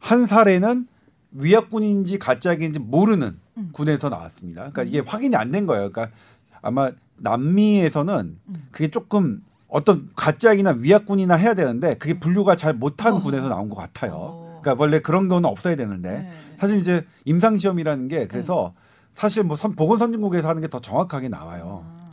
한 0.00 0.26
사례는 0.26 0.88
위약군인지 1.30 2.18
가짜약인지 2.18 2.80
모르는 2.80 3.38
음. 3.56 3.68
군에서 3.72 4.08
나왔습니다. 4.08 4.62
그러니까 4.62 4.82
이게 4.82 4.98
확인이 4.98 5.36
안 5.36 5.52
된 5.52 5.64
거예요. 5.66 5.92
그러니까 5.92 6.12
아마 6.62 6.90
남미에서는 7.18 8.38
음. 8.48 8.66
그게 8.72 8.88
조금 8.88 9.44
어떤 9.68 10.10
가짜약이나 10.16 10.74
위약군이나 10.80 11.36
해야 11.36 11.54
되는데 11.54 11.94
그게 11.98 12.18
분류가 12.18 12.56
잘 12.56 12.74
못한 12.74 13.12
어. 13.12 13.22
군에서 13.22 13.48
나온 13.48 13.68
것 13.68 13.76
같아요. 13.76 14.12
어. 14.16 14.49
그러니까 14.60 14.82
원래 14.82 15.00
그런 15.00 15.28
거는 15.28 15.48
없어야 15.48 15.76
되는데 15.76 16.10
네. 16.10 16.30
사실 16.58 16.78
이제 16.78 17.04
임상 17.24 17.56
시험이라는 17.56 18.08
게 18.08 18.26
그래서 18.26 18.74
사실 19.14 19.42
뭐 19.44 19.56
선, 19.56 19.74
보건 19.74 19.98
선진국에서 19.98 20.48
하는 20.48 20.62
게 20.62 20.68
더 20.68 20.80
정확하게 20.80 21.28
나와요. 21.28 21.84
아. 21.86 22.12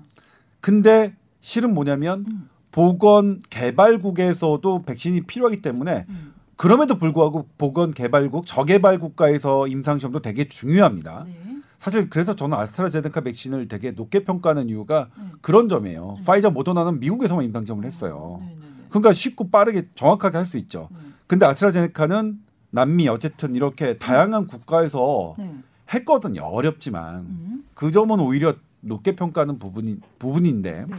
근데 0.62 1.16
실은 1.42 1.74
뭐냐면 1.74 2.25
음. 2.32 2.50
보건 2.72 3.39
개발국에서도 3.50 4.84
백신이 4.84 5.22
필요하기 5.22 5.62
때문에 5.62 6.06
음. 6.10 6.34
그럼에도 6.56 6.98
불구하고 6.98 7.48
보건 7.58 7.94
개발국 7.94 8.46
저개발 8.48 9.00
국가에서 9.00 9.68
임상 9.68 10.00
시험도 10.00 10.22
되게 10.22 10.48
중요합니다. 10.48 11.25
네. 11.25 11.34
사실 11.80 12.10
그래서 12.10 12.36
저는 12.36 12.58
아스트라제네카 12.58 13.22
백신을 13.22 13.68
되게 13.68 13.92
높게 13.92 14.24
평가하는 14.24 14.68
이유가 14.70 15.10
네. 15.18 15.25
그런 15.42 15.70
점이에요. 15.70 16.16
음. 16.18 16.24
파이자 16.25 16.50
모더나는 16.50 17.00
미국에서만 17.00 17.46
임상 17.46 17.66
시험을 17.66 17.86
했어요. 17.86 18.39
네, 18.42 18.48
네, 18.48 18.56
네. 18.60 18.86
그러니까 18.89 19.13
쉽고 19.13 19.51
빠르게 19.51 19.88
정확하게 19.94 20.38
할 20.38 20.46
수 20.48 20.58
있죠. 20.58 20.89
네. 21.27 21.34
근데 21.38 21.46
아스트라제네카는 21.46 22.39
남미 22.72 23.07
어쨌든 23.10 23.55
이렇게 23.55 23.98
다양한 23.98 24.48
국가에서 24.48 25.36
네. 25.38 25.53
했거든요. 25.93 26.41
어렵지만 26.43 27.15
음. 27.19 27.63
그 27.74 27.91
점은 27.91 28.19
오히려 28.19 28.55
높게 28.81 29.15
평가하는 29.15 29.60
부분이 29.60 29.98
부분인데 30.19 30.86
네. 30.88 30.96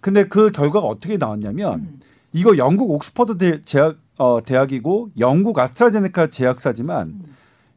근데 0.00 0.28
그 0.28 0.50
결과가 0.50 0.86
어떻게 0.86 1.16
나왔냐면 1.16 1.80
음. 1.80 2.00
이거 2.32 2.56
영국 2.56 2.90
옥스퍼드 2.90 3.38
대, 3.38 3.62
제약 3.62 3.96
어, 4.16 4.40
대학이고 4.44 5.10
영국 5.18 5.58
아스트라제네카 5.58 6.28
제약사지만 6.28 7.06
음. 7.08 7.34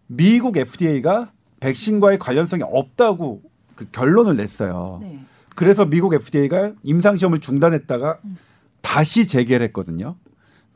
미국 0.08 0.58
FDA가 0.58 1.32
백신과의 1.60 2.20
관련성이 2.20 2.64
없다고 2.64 3.42
그 3.76 3.88
결론을 3.92 4.38
냈어요. 4.38 5.00
네. 5.02 5.20
그래서 5.56 5.86
미국 5.86 6.14
FDA가 6.14 6.74
임상 6.84 7.16
시험을 7.16 7.40
중단했다가 7.40 8.20
음. 8.26 8.38
다시 8.82 9.28
재개를 9.28 9.66
했거든요. 9.68 10.16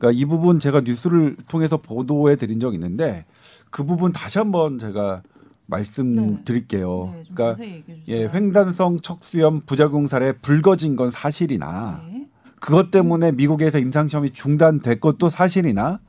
그러니까 0.02 0.18
이 0.20 0.24
부분 0.24 0.58
제가 0.58 0.80
뉴스를 0.80 1.36
통해서 1.48 1.76
보도해 1.76 2.34
드린 2.34 2.58
적이 2.58 2.74
있는데 2.74 3.24
그 3.70 3.84
부분 3.84 4.12
다시 4.12 4.38
한번 4.38 4.80
제가 4.80 5.22
말씀드릴게요. 5.66 7.12
네, 7.14 7.22
좀 7.22 7.34
그러니까. 7.36 7.64
예, 8.08 8.26
횡단성 8.26 9.00
척수염 9.00 9.60
부작용 9.64 10.08
사례 10.08 10.32
불거진 10.32 10.96
건 10.96 11.12
사실이나 11.12 12.02
네. 12.10 12.26
그것 12.58 12.90
때문에 12.90 13.30
미국에서 13.30 13.78
임상 13.78 14.08
시험이 14.08 14.32
중단된 14.32 14.98
것도 14.98 15.30
사실이나 15.30 16.00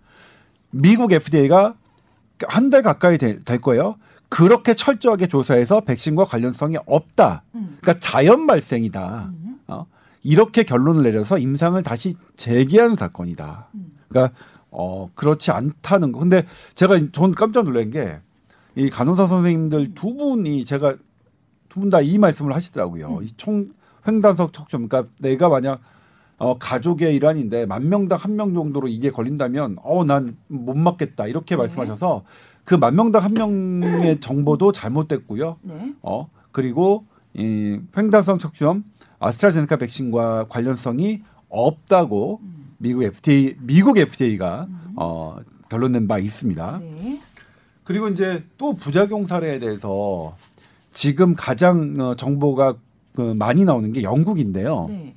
미국 0.72 1.12
FDA가 1.12 1.76
한 2.48 2.72
달 2.72 2.82
가까이 2.82 3.20
될, 3.20 3.44
될 3.44 3.62
거예요. 3.62 3.96
그렇게 4.28 4.74
철저하게 4.74 5.28
조사해서 5.28 5.82
백신과 5.82 6.26
관련성이 6.26 6.78
없다. 6.88 7.44
음. 7.54 7.78
그러니까 7.80 8.00
자연 8.00 8.48
발생이다. 8.48 9.32
음. 9.32 9.60
어? 9.68 9.86
이렇게 10.24 10.64
결론을 10.64 11.04
내려서 11.04 11.38
임상을 11.38 11.82
다시 11.84 12.16
재개한 12.36 12.96
사건이다. 12.96 13.70
음. 13.76 13.92
그러니까 14.08 14.34
어 14.72 15.10
그렇지 15.14 15.52
않다는 15.52 16.12
거. 16.12 16.20
근데 16.20 16.46
제가 16.74 17.00
전 17.12 17.32
깜짝 17.34 17.64
놀란 17.66 17.90
게 17.92 18.20
이 18.76 18.90
간호사 18.90 19.28
선생님들 19.28 19.94
두 19.94 20.16
분이 20.16 20.66
제가 20.66 20.96
두 21.70 21.80
분 21.80 21.90
다 21.92 22.02
이 22.02 22.18
말씀을 22.18 22.54
하시더라고요. 22.56 23.18
음. 23.20 23.24
이총 23.24 23.70
횡단석 24.08 24.52
척추 24.54 24.78
그러니까 24.78 25.06
내가 25.20 25.48
만약 25.50 25.80
어 26.38 26.58
가족의 26.58 27.16
일환인데 27.16 27.66
만 27.68 27.88
명당 27.90 28.18
한 28.20 28.36
명 28.36 28.54
정도로 28.56 28.88
이게 28.88 29.12
걸린다면 29.12 29.78
어 29.84 30.04
난 30.06 30.36
못 30.48 30.76
맞겠다 30.76 31.28
이렇게 31.28 31.56
네. 31.56 31.60
말씀하셔서 31.60 32.24
그 32.66 32.76
만 32.76 32.96
명당 32.96 33.24
한 33.24 33.34
명의 33.36 34.20
정보도 34.20 34.72
잘못됐고요. 34.72 35.58
네. 35.62 35.94
어 36.02 36.30
그리고 36.52 37.06
이 37.36 37.80
횡단성 37.98 38.38
척추염 38.40 38.84
아스트라제네카 39.20 39.78
백신과 39.78 40.48
관련성이 40.50 41.22
없다고 41.50 42.40
음. 42.44 42.74
미국 42.78 43.04
FDA 43.04 43.56
미국 43.60 43.98
FDA가 43.98 44.68
음. 44.70 44.94
어 44.96 45.38
결론 45.70 45.94
낸 45.94 46.08
바 46.08 46.20
있습니다. 46.20 46.80
네. 46.82 47.20
그리고 47.84 48.08
이제 48.08 48.44
또 48.58 48.74
부작용 48.76 49.26
사례에 49.26 49.60
대해서 49.60 50.36
지금 50.92 51.34
가장 51.36 51.96
어, 52.00 52.16
정보가 52.16 52.76
그 53.16 53.22
많이 53.34 53.66
나오는 53.66 53.92
게 53.92 54.04
영국인데요. 54.04 54.86
네. 54.90 55.16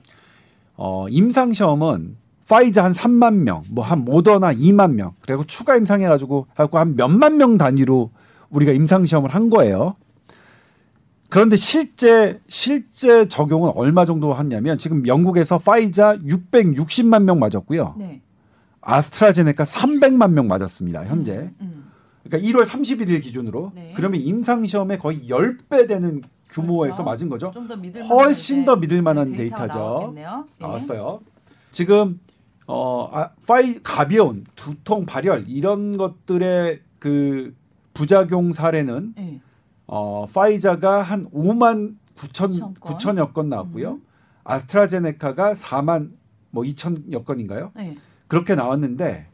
어, 0.76 1.06
임상 1.08 1.52
시험은 1.52 2.16
파이자 2.48 2.84
한 2.84 2.92
3만 2.92 3.34
명, 3.42 3.62
뭐 3.70 3.84
한 3.84 4.04
모더나 4.04 4.52
2만 4.54 4.92
명, 4.94 5.12
그리고 5.20 5.44
추가 5.44 5.76
임상해 5.76 6.06
가지고 6.06 6.46
하고 6.54 6.78
한 6.78 6.94
몇만 6.96 7.36
명 7.38 7.58
단위로 7.58 8.10
우리가 8.50 8.72
임상 8.72 9.04
시험을 9.04 9.30
한 9.34 9.50
거예요. 9.50 9.96
그런데 11.28 11.56
실제 11.56 12.40
실제 12.48 13.26
적용은 13.26 13.72
얼마 13.74 14.04
정도 14.04 14.36
했냐면 14.36 14.78
지금 14.78 15.06
영국에서 15.06 15.58
파이자 15.58 16.16
660만 16.18 17.24
명 17.24 17.38
맞았고요. 17.38 17.96
네. 17.98 18.22
아스트라제네카 18.80 19.64
300만 19.64 20.30
명 20.32 20.46
맞았습니다. 20.46 21.04
현재. 21.06 21.50
음. 21.60 21.90
그러니까 22.22 22.48
1월 22.48 22.66
31일 22.66 23.22
기준으로 23.22 23.72
네. 23.74 23.92
그러면 23.96 24.20
임상 24.20 24.64
시험에 24.66 24.98
거의 24.98 25.28
10배 25.28 25.88
되는 25.88 26.22
규모에서 26.48 26.96
그렇죠. 26.96 27.02
맞은 27.04 27.28
거죠. 27.28 27.50
좀더 27.52 27.76
믿을 27.76 28.02
훨씬 28.04 28.64
더 28.64 28.76
믿을 28.76 29.02
만한 29.02 29.30
네, 29.30 29.36
데이터죠. 29.36 29.78
나왔겠네요. 29.78 30.46
예. 30.48 30.64
나왔어요. 30.64 31.20
지금 31.70 32.20
어 32.66 33.08
아, 33.12 33.30
파이 33.46 33.80
가벼운 33.82 34.44
두통 34.54 35.06
발열 35.06 35.44
이런 35.48 35.96
것들의 35.96 36.80
그 36.98 37.54
부작용 37.94 38.52
사례는 38.52 39.14
예. 39.18 39.40
어 39.86 40.26
파이자가 40.32 41.02
한 41.02 41.30
5만 41.30 41.96
9천 42.16 42.50
9천 42.52 42.60
건. 42.60 42.74
9천여 42.98 43.32
건 43.32 43.48
나왔고요. 43.48 43.90
음. 43.92 44.02
아스트라제네카가 44.44 45.54
4만 45.54 46.10
뭐 46.50 46.64
2천여 46.64 47.24
건인가요? 47.24 47.72
예. 47.78 47.96
그렇게 48.28 48.54
나왔는데 48.54 49.26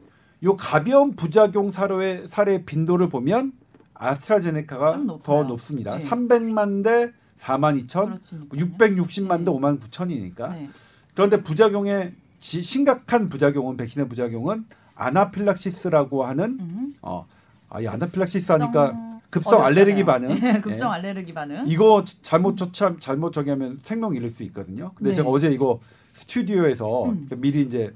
요 0.44 0.56
가벼운 0.56 1.14
부작용 1.14 1.70
사례의 1.70 2.26
사례 2.28 2.64
빈도를 2.64 3.08
보면 3.08 3.52
아스트라제네카가. 3.94 4.92
더 5.22 5.44
높습니다. 5.44 5.96
네. 5.96 6.04
300만 6.04 6.82
대 6.82 7.12
4만 7.38 7.80
2천, 7.86 8.04
그렇죠. 8.06 8.36
660만 8.50 9.38
대 9.38 9.44
네. 9.44 9.50
5만 9.50 9.80
9천이니까. 9.80 10.50
네. 10.50 10.68
그런데 11.14 11.42
부작용의 11.42 12.14
지- 12.40 12.62
심각한 12.62 13.28
부작용은 13.28 13.76
백신의 13.76 14.08
부작용은 14.08 14.64
아나필락시스라고 14.96 16.24
하는 16.24 16.58
음. 16.60 16.94
어, 17.02 17.26
아, 17.68 17.80
이 17.80 17.86
아나필락시스 17.86 18.52
하니까 18.52 18.92
급성 19.32 19.52
급성 19.52 19.64
어렵잖아요. 19.64 19.66
알레르기 19.66 20.04
반응. 20.04 20.30
예, 20.56 20.60
급성 20.60 20.90
예. 20.90 20.94
알레르기 20.96 21.32
반응. 21.34 21.64
이거 21.66 22.04
지- 22.04 22.22
잘못 22.22 22.56
처참 22.56 23.00
잘못 23.00 23.32
저기 23.32 23.48
하면 23.50 23.78
생명 23.82 24.14
잃을 24.14 24.30
수 24.30 24.42
있거든요. 24.44 24.92
근데 24.94 25.10
네. 25.10 25.16
제가 25.16 25.28
어제 25.30 25.48
이거 25.48 25.80
스튜디오에서 26.12 27.04
음. 27.06 27.26
그 27.28 27.34
미리 27.40 27.62
이제 27.62 27.92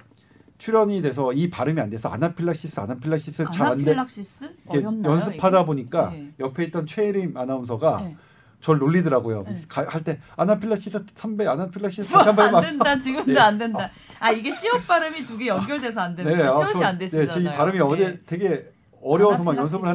출연이 0.59 1.03
돼서 1.03 1.33
이 1.35 1.51
발음이 1.51 1.79
안 1.81 1.91
돼서 1.91 2.09
아나필락시스 2.09 2.81
아나필락시스 2.81 3.45
잘안 3.53 3.77
돼. 3.85 3.93
아나필락시스 3.93 4.45
이렇게 4.65 4.79
어렵나요? 4.79 5.13
연습하다 5.13 5.59
이게? 5.59 5.67
보니까 5.67 6.11
네. 6.11 6.33
옆에 6.41 6.65
있던 6.65 6.87
최혜림 6.87 7.37
아나운서가 7.37 8.01
네. 8.01 8.17
저를 8.63 8.81
놀리더라고요. 8.81 9.45
네. 9.47 9.55
할때 9.69 10.19
아나필락시스 10.37 11.05
3배 11.05 11.47
아나필락시스 11.47 12.11
뭐, 12.11 12.23
4배 12.23 12.39
안 12.55 12.63
된다. 12.63 12.97
지금도 12.99 13.33
네. 13.35 13.39
안 13.39 13.59
된다. 13.59 13.91
아 14.19 14.31
이게 14.31 14.51
시옷 14.51 14.87
발음이 14.87 15.27
두 15.27 15.37
개 15.37 15.49
연결돼서 15.49 16.01
안 16.01 16.17
된다. 16.17 16.33
아, 16.49 16.57
시옷이 16.65 16.81
저- 16.81 16.85
안 16.87 16.97
됐잖아요. 16.97 17.29
네, 17.29 17.41
이 17.43 17.45
발음이 17.55 17.81
어제 17.81 18.19
되게 18.25 18.73
어려워서 19.03 19.43
막 19.45 19.53
아나필락시스. 19.53 19.75
연습을 19.75 19.89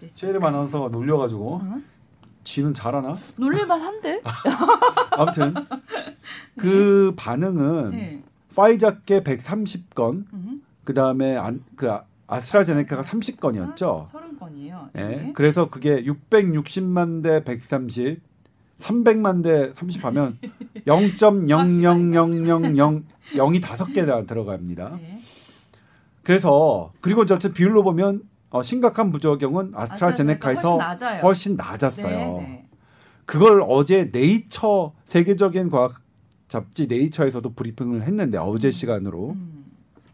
시스. 0.00 0.14
최혜림 0.14 0.44
아나운서가 0.44 0.88
놀려가지고 0.88 1.60
응? 1.62 1.84
지는 2.44 2.74
잘하나? 2.74 3.14
놀릴만 3.36 3.80
한데? 3.80 4.22
아무튼 5.12 5.54
그 6.56 7.12
반응은 7.16 7.90
네. 7.90 8.22
화이자께 8.54 9.22
130건, 9.22 10.24
음. 10.32 10.62
그 10.84 10.94
다음에 10.94 11.36
안, 11.36 11.62
그 11.76 11.90
아- 11.90 12.04
아스트라제네카가 12.26 13.02
30건이었죠. 13.02 14.06
서른 14.06 14.38
건이에요. 14.38 14.90
예. 14.96 15.00
네. 15.00 15.32
그래서 15.34 15.70
그게 15.70 16.02
660만 16.04 17.22
대 17.22 17.44
130, 17.44 18.20
300만 18.80 19.42
대 19.42 19.72
30 19.74 20.04
하면 20.04 20.38
0.00000 20.86 21.48
0이 23.34 23.62
다섯 23.62 23.92
개 23.92 24.04
들어갑니다. 24.06 24.98
네. 25.00 25.17
그래서 26.28 26.92
그리고 27.00 27.24
저체 27.24 27.54
비율로 27.54 27.82
보면 27.82 28.20
어, 28.50 28.60
심각한 28.60 29.10
부작용은 29.10 29.72
아스트라제네카 29.74 30.50
아스트라제네카에서 30.50 30.78
훨씬. 30.78 31.20
훨씬 31.22 31.56
낮았어요. 31.56 32.06
네, 32.36 32.46
네. 32.46 32.68
그걸 33.24 33.64
어제 33.66 34.10
네이처 34.12 34.92
세계적인 35.06 35.70
과학 35.70 36.02
잡지 36.46 36.86
네이처에서도 36.86 37.54
브리핑을 37.54 38.02
했는데 38.02 38.36
어제 38.36 38.70
시간으로 38.70 39.30
음, 39.30 39.64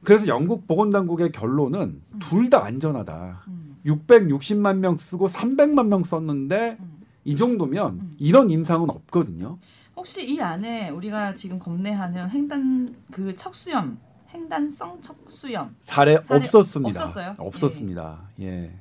그래서 0.04 0.28
영국 0.28 0.68
보건당국의 0.68 1.32
결론은 1.32 1.80
음. 1.80 2.18
둘다 2.20 2.64
안전하다. 2.64 3.42
음, 3.48 3.76
660만 3.84 4.76
명 4.76 4.96
쓰고 4.96 5.26
300만 5.26 5.88
명 5.88 6.04
썼는데 6.04 6.76
음. 6.78 7.00
이 7.24 7.34
정도면 7.34 7.94
음. 7.94 8.16
이런 8.20 8.50
임상은 8.50 8.88
없거든요. 8.88 9.58
혹시 9.96 10.24
이 10.32 10.40
안에 10.40 10.90
우리가 10.90 11.34
지금 11.34 11.58
겁내하는 11.58 12.30
횡단 12.30 12.94
그 13.10 13.34
척수염, 13.34 13.98
횡단성 14.34 15.00
척수염. 15.00 15.74
사례, 15.82 16.20
사례 16.20 16.44
없었습니다. 16.46 17.02
없었어요? 17.02 17.34
없었습니다. 17.38 18.28
예. 18.40 18.72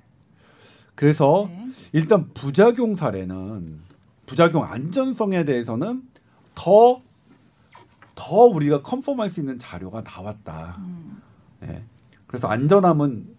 그래서 0.95 1.47
네. 1.49 1.69
일단 1.91 2.29
부작용 2.33 2.95
사례는 2.95 3.81
부작용 4.25 4.63
안전성에 4.63 5.45
대해서는 5.45 6.03
더 6.55 7.01
더 8.15 8.35
우리가 8.43 8.81
컨펌할 8.81 9.29
수 9.29 9.39
있는 9.39 9.57
자료가 9.59 10.01
나왔다. 10.01 10.75
음, 10.79 11.21
예. 11.63 11.83
그래서 12.27 12.47
안전함은 12.47 13.35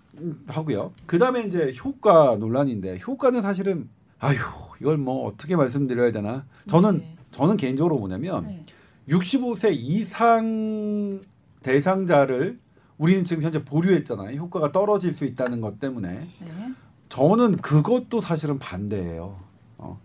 하고요. 0.47 0.93
그 1.07 1.19
다음에 1.19 1.43
이제 1.43 1.75
효과 1.83 2.37
논란인데 2.37 2.99
효과는 3.07 3.43
사실은 3.43 3.89
아휴 4.19 4.37
이걸 4.81 4.97
뭐 4.97 5.27
어떻게 5.27 5.57
말씀드려야 5.57 6.13
되나? 6.13 6.45
저는 6.69 6.99
네. 6.99 7.17
저는 7.31 7.57
개인적으로 7.57 7.99
뭐냐면 7.99 8.45
네. 8.45 8.65
65세 9.09 9.71
이상 9.73 11.21
대상자를 11.65 12.61
우리는 12.99 13.25
지금 13.25 13.43
현재 13.43 13.65
보류했잖아요. 13.65 14.39
효과가 14.39 14.71
떨어질 14.71 15.13
수 15.13 15.25
있다는 15.25 15.61
것 15.61 15.81
때문에 15.81 16.09
네. 16.41 16.73
저는 17.09 17.57
그것도 17.57 18.21
사실은 18.21 18.59
반대예요. 18.61 19.37
어. 19.79 19.99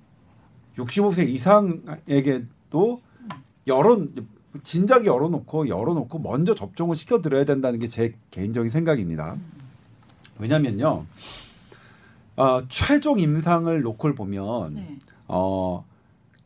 65세 0.77 1.27
이상에게도 1.29 3.01
열어 3.67 3.99
진작에 4.63 5.05
열어놓고 5.05 5.67
열어놓고 5.67 6.17
먼저 6.19 6.55
접종을 6.55 6.95
시켜드려야 6.95 7.45
된다는 7.45 7.77
게 7.77 7.87
제 7.87 8.15
개인적인 8.31 8.71
생각입니다. 8.71 9.35
왜냐면요, 10.39 11.05
어, 12.37 12.59
최종 12.69 13.19
임상을 13.19 13.81
놓고 13.81 14.15
보면 14.15 14.73
네. 14.75 14.97
어, 15.27 15.85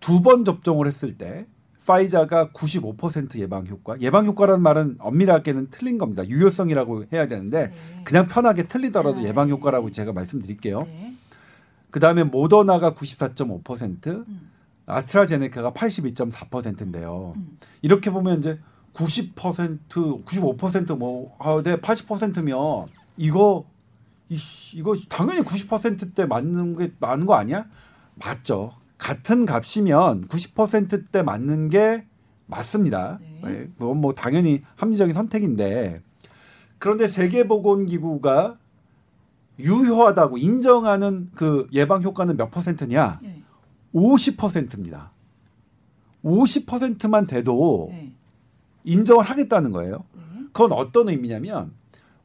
두 0.01 0.21
번 0.21 0.43
접종을 0.43 0.87
했을 0.87 1.17
때 1.17 1.45
파이자가 1.85 2.49
95% 2.49 3.39
예방 3.39 3.67
효과. 3.67 3.99
예방 3.99 4.25
효과라는 4.25 4.61
말은 4.61 4.97
엄밀하게는 4.99 5.67
틀린 5.69 5.97
겁니다. 5.97 6.27
유효성이라고 6.27 7.05
해야 7.11 7.27
되는데 7.27 7.67
네. 7.67 8.03
그냥 8.03 8.27
편하게 8.27 8.67
틀리더라도 8.67 9.21
네. 9.21 9.27
예방 9.27 9.49
효과라고 9.49 9.91
제가 9.91 10.13
말씀드릴게요. 10.13 10.83
네. 10.83 11.15
그 11.91 11.99
다음에 11.99 12.23
모더나가 12.23 12.93
94.5%, 12.95 14.27
음, 14.27 14.49
아스트라제네카가 14.85 15.73
82.4%인데요. 15.73 17.33
음. 17.35 17.57
이렇게 17.81 18.09
보면 18.09 18.39
이제 18.39 18.59
90%, 18.93 20.23
95%뭐 20.25 21.35
하되 21.39 21.77
80%면 21.77 22.87
이거 23.17 23.65
이, 24.29 24.37
이거 24.73 24.95
당연히 25.09 25.41
90%대 25.41 26.25
맞는 26.25 26.77
게 26.77 26.91
맞는 26.99 27.25
거 27.25 27.35
아니야? 27.35 27.65
맞죠. 28.15 28.71
같은 29.03 29.45
값이면 29.45 30.29
90%대 30.29 31.23
맞는 31.23 31.67
게 31.67 32.05
맞습니다. 32.45 33.19
네. 33.19 33.39
네, 33.43 33.69
그건 33.77 33.97
뭐 33.97 34.13
당연히 34.13 34.61
합리적인 34.77 35.13
선택인데 35.13 36.01
그런데 36.77 37.09
세계보건기구가 37.09 38.57
유효하다고 39.59 40.37
인정하는 40.37 41.31
그 41.35 41.67
예방 41.73 42.01
효과는 42.01 42.37
몇 42.37 42.49
퍼센트냐? 42.49 43.19
네. 43.21 43.41
50%입니다. 43.93 45.11
50%만 46.23 47.25
돼도 47.25 47.89
네. 47.91 48.13
인정을 48.85 49.25
하겠다는 49.25 49.71
거예요. 49.71 50.05
네. 50.13 50.21
그건 50.53 50.71
어떤 50.71 51.09
의미냐면 51.09 51.73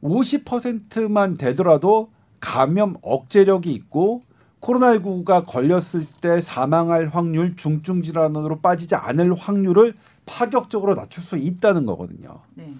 50%만 0.01 1.35
되더라도 1.35 2.09
감염 2.39 2.95
억제력이 3.01 3.73
있고 3.73 4.21
코로나19가 4.61 5.45
걸렸을 5.45 6.05
때 6.21 6.41
사망할 6.41 7.07
확률, 7.09 7.55
중증 7.55 8.01
질환으로 8.01 8.59
빠지지 8.59 8.95
않을 8.95 9.33
확률을 9.33 9.93
파격적으로 10.25 10.95
낮출 10.95 11.23
수 11.23 11.37
있다는 11.37 11.85
거거든요. 11.85 12.39
네. 12.55 12.73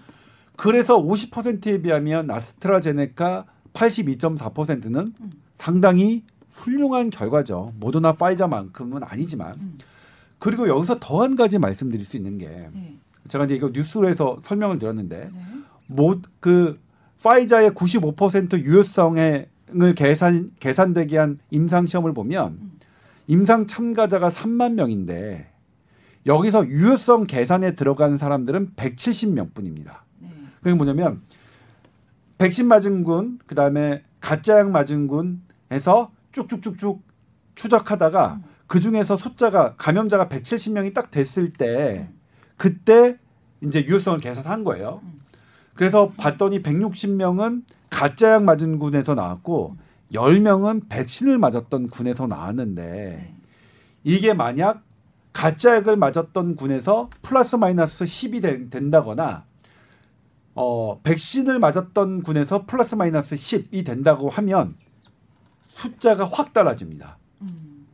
그래서 0.56 1.02
50%에 1.02 1.82
비하면 1.82 2.30
아스트라제네카 2.30 3.46
82.4%는 3.74 5.13
음. 5.20 5.32
상당히 5.56 6.24
훌륭한 6.52 7.10
결과죠. 7.10 7.74
모더나 7.80 8.13
파이자만큼은 8.13 9.04
아니지만. 9.04 9.54
음. 9.60 9.78
그리고 10.38 10.68
여기서 10.68 10.98
더 11.00 11.22
한 11.22 11.36
가지 11.36 11.60
말씀드릴 11.60 12.06
수 12.06 12.18
있는 12.18 12.38
게 12.38 12.48
네. 12.48 12.98
제가 13.28 13.46
이제 13.46 13.56
이거 13.56 13.70
뉴스에서 13.74 14.39
설명을 14.42 14.80
드렸는데 14.80 15.30
네. 15.34 15.42
뭐그 15.88 16.80
파이자의 17.24 17.72
95% 17.72 18.60
유효성 18.63 19.18
을 19.82 19.95
계산 19.95 20.51
계산되게 20.60 21.17
한 21.17 21.38
임상 21.51 21.86
시험을 21.86 22.13
보면 22.13 22.58
음. 22.62 22.79
임상 23.27 23.67
참가자가 23.67 24.29
3만 24.29 24.73
명인데 24.73 25.51
여기서 26.25 26.67
유효성 26.67 27.25
계산에 27.25 27.75
들어간 27.75 28.17
사람들은 28.17 28.73
170명뿐입니다. 28.75 29.99
네. 30.19 30.29
그게 30.62 30.73
뭐냐면 30.73 31.21
백신 32.38 32.67
맞은 32.67 33.03
군, 33.03 33.39
그 33.45 33.55
다음에 33.55 34.03
가짜약 34.21 34.71
맞은 34.71 35.08
군에서 35.08 36.12
쭉쭉쭉쭉 36.32 37.01
추적하다가 37.55 38.34
음. 38.36 38.43
그 38.67 38.79
중에서 38.79 39.17
숫자가 39.17 39.75
감염자가 39.77 40.27
170명이 40.27 40.93
딱 40.93 41.12
됐을 41.12 41.51
때 41.51 42.10
그때 42.55 43.17
이제 43.62 43.84
유효성을 43.86 44.19
계산한 44.19 44.63
거예요. 44.63 45.01
음. 45.80 45.82
그래서 45.82 46.10
봤더니 46.18 46.62
160명은 46.62 47.63
가짜약 47.89 48.44
맞은 48.44 48.80
군에서 48.80 49.15
나왔고 49.15 49.78
10명은 50.12 50.89
백신을 50.89 51.38
맞았던 51.38 51.88
군에서 51.88 52.28
나왔는데 52.28 52.84
네. 52.84 53.36
이게 54.04 54.34
만약 54.34 54.84
가짜약을 55.32 55.96
맞았던 55.96 56.58
군에서 56.58 57.10
플러스 57.22 57.56
마이너스 57.56 58.04
10이 58.04 58.42
된, 58.42 58.70
된다거나 58.70 59.46
어 60.56 61.00
백신을 61.02 61.60
맞았던 61.60 62.24
군에서 62.24 62.65
플러스 62.65 62.96
마이너스 62.96 63.36
10이 63.36 63.86
된다고 63.86 64.30
하면 64.30 64.76
숫자가 65.72 66.26
확 66.26 66.52
달라집니다. 66.52 67.18
음. 67.44 67.88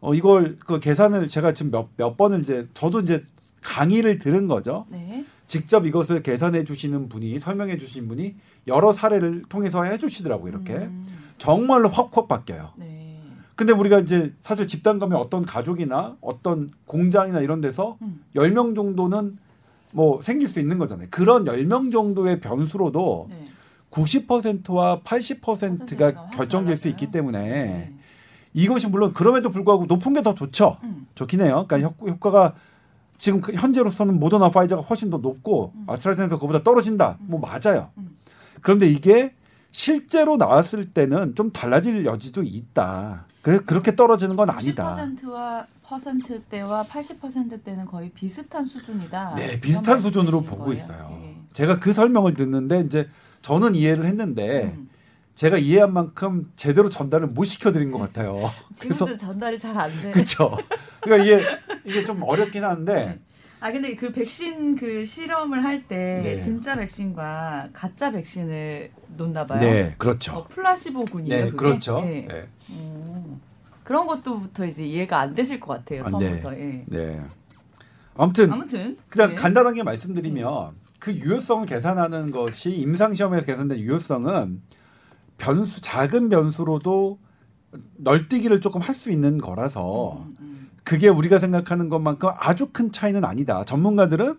어 0.00 0.12
이걸 0.12 0.58
그 0.58 0.78
계산을 0.78 1.28
제가 1.28 1.54
지금 1.54 1.70
몇, 1.70 1.88
몇 1.96 2.18
번을 2.18 2.40
이제 2.40 2.68
저도 2.74 3.00
이제 3.00 3.24
강의를 3.62 4.18
들은 4.18 4.46
거죠. 4.46 4.86
네. 4.90 5.19
직접 5.50 5.84
이것을 5.84 6.22
계산해 6.22 6.62
주시는 6.64 7.08
분이 7.08 7.40
설명해 7.40 7.76
주신 7.76 8.06
분이 8.06 8.36
여러 8.68 8.92
사례를 8.92 9.42
통해서 9.48 9.82
해 9.82 9.98
주시더라고요. 9.98 10.48
이렇게 10.52 10.74
음. 10.74 11.04
정말로 11.38 11.88
확확 11.88 12.28
바뀌어요. 12.28 12.70
네. 12.76 13.18
근데 13.56 13.72
우리가 13.72 13.98
이제 13.98 14.32
사실 14.44 14.68
집단 14.68 15.00
감염 15.00 15.18
어떤 15.20 15.44
가족이나 15.44 16.16
어떤 16.20 16.70
공장이나 16.86 17.40
이런 17.40 17.60
데서 17.60 17.98
음. 18.00 18.22
10명 18.36 18.76
정도는 18.76 19.38
뭐 19.92 20.22
생길 20.22 20.46
수 20.46 20.60
있는 20.60 20.78
거잖아요. 20.78 21.08
그런 21.10 21.44
10명 21.46 21.90
정도의 21.90 22.38
변수로도 22.40 23.26
네. 23.30 23.44
90%와 23.90 25.00
80%가 25.00 25.40
퍼센테이지가 25.40 26.12
확 26.14 26.30
결정될 26.30 26.76
수. 26.76 26.86
있기 26.86 27.10
때문에 27.10 27.38
네. 27.40 27.92
이것이 28.54 28.86
물론 28.86 29.12
그럼에도 29.12 29.50
불구하고 29.50 29.86
높은 29.86 30.12
게 30.14 30.22
더 30.22 30.32
좋죠. 30.34 30.76
음. 30.84 31.08
좋긴 31.16 31.40
해요. 31.40 31.64
그러니까 31.66 31.88
효- 31.98 32.08
효과가 32.08 32.54
지금 33.20 33.42
그 33.42 33.52
현재로서는 33.52 34.18
모더나 34.18 34.50
파이자가 34.50 34.80
훨씬 34.80 35.10
더 35.10 35.18
높고 35.18 35.72
음. 35.74 35.84
아스트라제네카 35.86 36.36
그거보다 36.36 36.62
떨어진다. 36.62 37.18
음. 37.20 37.26
뭐 37.28 37.38
맞아요. 37.38 37.90
음. 37.98 38.16
그런데 38.62 38.88
이게 38.88 39.34
실제로 39.70 40.38
나왔을 40.38 40.86
때는 40.86 41.34
좀 41.34 41.52
달라질 41.52 42.06
여지도 42.06 42.42
있다. 42.42 43.26
그래 43.42 43.58
그렇게 43.58 43.94
떨어지는 43.94 44.36
건 44.36 44.48
아니다. 44.48 44.90
10%와 44.90 45.66
퍼센트대와 45.82 46.84
80%대는 46.84 47.84
거의 47.84 48.08
비슷한 48.10 48.64
수준이다. 48.64 49.34
네, 49.34 49.60
비슷한 49.60 50.00
수준으로 50.00 50.40
보고 50.40 50.64
거예요? 50.64 50.72
있어요. 50.72 51.20
예. 51.22 51.36
제가 51.52 51.78
그 51.78 51.92
설명을 51.92 52.32
듣는데 52.34 52.80
이제 52.80 53.06
저는 53.42 53.74
이해를 53.74 54.06
했는데 54.06 54.74
음. 54.78 54.88
제가 55.40 55.56
이해한 55.56 55.94
만큼 55.94 56.52
제대로 56.54 56.90
전달을 56.90 57.28
못 57.28 57.44
시켜드린 57.44 57.90
것 57.90 57.98
같아요. 57.98 58.52
그래서 58.78 59.06
지금도 59.06 59.16
전달이 59.16 59.58
잘 59.58 59.74
안 59.74 59.90
돼. 60.02 60.10
그렇죠. 60.10 60.58
그러니까 61.00 61.24
이게 61.24 61.46
이게 61.86 62.04
좀 62.04 62.22
어렵긴 62.22 62.62
한데 62.62 63.18
아 63.58 63.72
근데 63.72 63.96
그 63.96 64.12
백신 64.12 64.76
그 64.76 65.02
실험을 65.02 65.64
할때 65.64 66.20
네. 66.22 66.38
진짜 66.38 66.74
백신과 66.74 67.70
가짜 67.72 68.10
백신을 68.10 68.90
놓나 69.16 69.46
봐요. 69.46 69.60
네, 69.60 69.86
어, 69.86 69.94
그렇죠. 69.96 70.46
플라시보군이에요. 70.50 71.44
네, 71.46 71.50
그게? 71.52 71.56
그렇죠. 71.56 72.02
네. 72.02 72.28
네. 72.28 72.46
음. 72.68 73.40
그런 73.82 74.06
것도부터 74.06 74.66
이제 74.66 74.84
이해가 74.84 75.20
안 75.20 75.34
되실 75.34 75.58
것 75.58 75.72
같아요. 75.72 76.02
아, 76.04 76.10
처음부터. 76.10 76.52
예. 76.52 76.84
네. 76.86 77.18
아무튼 78.14 78.52
아무튼 78.52 78.94
그냥 79.08 79.30
예. 79.30 79.34
간단하게 79.36 79.84
말씀드리면 79.84 80.72
그 80.98 81.14
유효성을 81.14 81.64
계산하는 81.64 82.30
것이 82.30 82.72
임상 82.72 83.14
시험에서 83.14 83.46
계산된 83.46 83.78
유효성은 83.78 84.60
변수 85.40 85.80
작은 85.80 86.28
변수로도 86.28 87.18
널뛰기를 87.96 88.60
조금 88.60 88.80
할 88.80 88.94
수 88.94 89.10
있는 89.10 89.38
거라서 89.38 90.24
음, 90.26 90.36
음, 90.40 90.70
그게 90.84 91.08
우리가 91.08 91.38
생각하는 91.38 91.88
것만큼 91.88 92.30
아주 92.36 92.68
큰 92.72 92.92
차이는 92.92 93.24
아니다. 93.24 93.64
전문가들은 93.64 94.36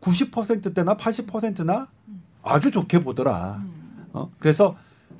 90%대나 0.00 0.96
80%나 0.96 1.88
아주 2.42 2.70
좋게 2.70 3.00
보더라. 3.00 3.56
음. 3.62 4.06
어? 4.12 4.30
그래서 4.38 4.76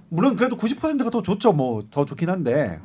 물론 0.08 0.36
그래도 0.36 0.56
90%가 0.56 1.10
더 1.10 1.22
좋죠. 1.22 1.52
뭐 1.52 1.82
더 1.90 2.04
좋긴 2.04 2.30
한데 2.30 2.80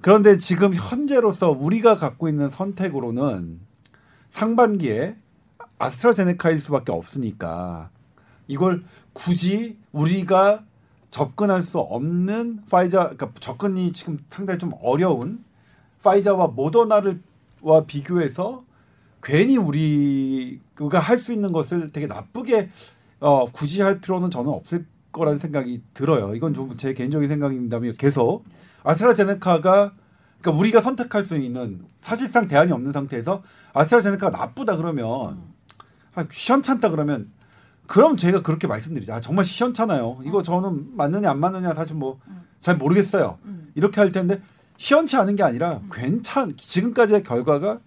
그런데 0.00 0.36
지금 0.36 0.74
현재로서 0.74 1.50
우리가 1.50 1.96
갖고 1.96 2.28
있는 2.28 2.50
선택으로는 2.50 3.60
상반기에 4.30 5.16
아스트라제네카일 5.78 6.60
수밖에 6.60 6.92
없으니까 6.92 7.90
이걸 8.46 8.84
굳이 9.12 9.78
우리가 9.92 10.64
접근할 11.10 11.62
수 11.62 11.78
없는 11.78 12.64
파이자 12.70 13.10
그러니까 13.10 13.30
접근이 13.40 13.92
지금 13.92 14.18
상당히 14.30 14.58
좀 14.58 14.72
어려운 14.82 15.44
파이자와 16.02 16.48
모더나를 16.48 17.20
와 17.62 17.84
비교해서 17.84 18.64
괜히 19.22 19.56
우리가 19.56 20.98
할 21.00 21.18
수 21.18 21.32
있는 21.32 21.50
것을 21.52 21.90
되게 21.92 22.06
나쁘게 22.06 22.70
어, 23.20 23.46
굳이 23.46 23.82
할 23.82 24.00
필요는 24.00 24.30
저는 24.30 24.50
없을 24.50 24.86
거라는 25.10 25.38
생각이 25.40 25.82
들어요. 25.94 26.34
이건 26.34 26.54
좀 26.54 26.76
제 26.76 26.94
개인적인 26.94 27.28
생각입니다만 27.28 27.96
계속 27.96 28.44
아스트라제네카가 28.84 29.92
그러니까 30.40 30.60
우리가 30.60 30.80
선택할 30.80 31.24
수 31.24 31.36
있는 31.36 31.84
사실상 32.00 32.46
대안이 32.46 32.70
없는 32.70 32.92
상태에서 32.92 33.42
아스트라제네카가 33.72 34.36
나쁘다 34.38 34.76
그러면 34.76 35.42
아, 36.14 36.24
시원찮다 36.30 36.90
그러면 36.90 37.32
그럼 37.88 38.16
제가 38.16 38.42
그렇게 38.42 38.68
말씀드리죠. 38.68 39.14
아, 39.14 39.20
정말 39.20 39.44
시원찮아요. 39.44 40.20
이거 40.24 40.42
저는 40.44 40.96
맞느냐 40.96 41.30
안 41.30 41.40
맞느냐 41.40 41.74
사실 41.74 41.96
뭐 41.96 42.20
잘 42.60 42.76
모르겠어요. 42.76 43.38
음. 43.44 43.70
이렇게 43.74 44.00
할 44.00 44.12
텐데 44.12 44.40
시원치 44.76 45.16
않은 45.16 45.36
게 45.36 45.42
아니라 45.42 45.80
괜찮 45.92 46.56
지금까지의 46.56 47.22
결과가 47.22 47.78